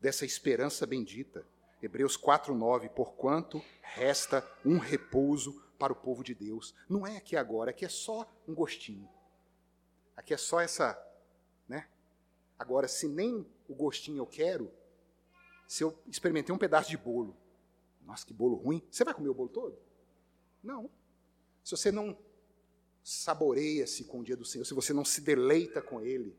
[0.00, 1.46] dessa esperança bendita.
[1.82, 6.74] Hebreus 4:9, porquanto resta um repouso para o povo de Deus.
[6.88, 9.06] Não é aqui agora, aqui é só um gostinho.
[10.16, 10.98] Aqui é só essa,
[11.68, 11.88] né?
[12.58, 14.72] Agora, se nem o gostinho eu quero,
[15.66, 17.36] se eu experimentei um pedaço de bolo,
[18.00, 19.78] nossa, que bolo ruim, você vai comer o bolo todo?
[20.62, 20.90] Não.
[21.62, 22.16] Se você não
[23.02, 26.34] saboreia-se com o dia do Senhor, se você não se deleita com Ele,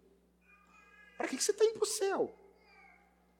[1.18, 2.36] para que você está indo para o céu?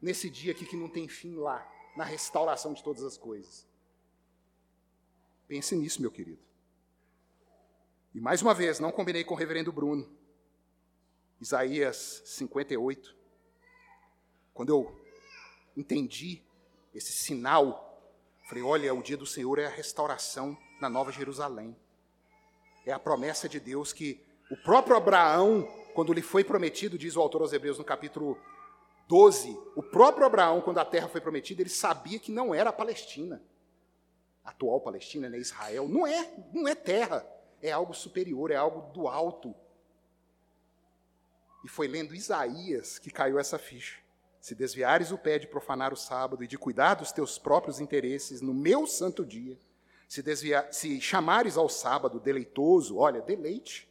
[0.02, 1.66] Nesse dia aqui que não tem fim lá,
[1.96, 3.68] na restauração de todas as coisas.
[5.48, 6.42] Pense nisso, meu querido.
[8.14, 10.10] E mais uma vez, não combinei com o reverendo Bruno.
[11.42, 13.16] Isaías 58.
[14.54, 15.06] Quando eu
[15.76, 16.42] entendi
[16.94, 18.02] esse sinal,
[18.48, 21.76] falei: olha, o dia do Senhor é a restauração na Nova Jerusalém.
[22.86, 27.22] É a promessa de Deus que o próprio Abraão, quando lhe foi prometido, diz o
[27.22, 28.38] autor aos Hebreus no capítulo
[29.08, 32.74] 12, o próprio Abraão, quando a terra foi prometida, ele sabia que não era a
[32.74, 33.42] Palestina.
[34.44, 37.26] A atual Palestina, né, Israel, não é, não é terra,
[37.62, 39.56] é algo superior, é algo do alto.
[41.64, 44.00] E foi lendo Isaías que caiu essa ficha.
[44.42, 48.42] Se desviares o pé de profanar o sábado e de cuidar dos teus próprios interesses
[48.42, 49.58] no meu santo dia,
[50.10, 53.88] se, desviar, se chamares ao sábado deleitoso, olha, deleite,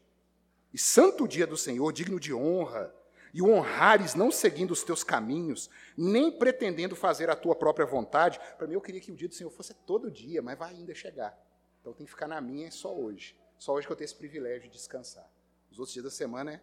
[0.72, 2.94] e santo dia do Senhor, digno de honra,
[3.34, 8.38] e o honrares não seguindo os teus caminhos, nem pretendendo fazer a tua própria vontade.
[8.58, 10.94] Para mim, eu queria que o dia do Senhor fosse todo dia, mas vai ainda
[10.94, 11.38] chegar.
[11.80, 13.36] Então tem que ficar na minha só hoje.
[13.58, 15.28] Só hoje que eu tenho esse privilégio de descansar.
[15.70, 16.60] Os outros dias da semana é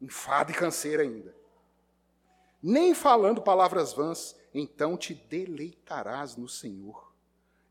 [0.00, 1.34] enfado e canseira ainda.
[2.62, 7.09] Nem falando palavras vãs, então te deleitarás no Senhor.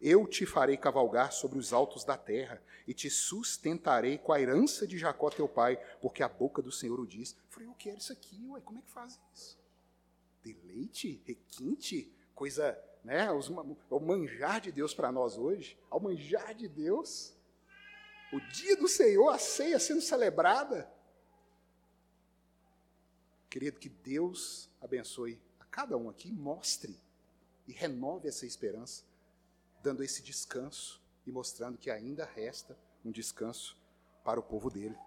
[0.01, 4.87] Eu te farei cavalgar sobre os altos da terra e te sustentarei com a herança
[4.87, 7.33] de Jacó teu pai, porque a boca do Senhor o diz.
[7.33, 9.59] Eu falei, eu quero isso aqui, ué, como é que faz isso?
[10.41, 17.33] Deleite, requinte, coisa, né, o manjar de Deus para nós hoje, ao manjar de Deus,
[18.31, 20.89] o dia do Senhor, a ceia sendo celebrada.
[23.49, 26.97] Querido, que Deus abençoe a cada um aqui, mostre
[27.67, 29.03] e renove essa esperança,
[29.81, 33.77] dando esse descanso e mostrando que ainda resta um descanso
[34.23, 34.97] para o povo dele.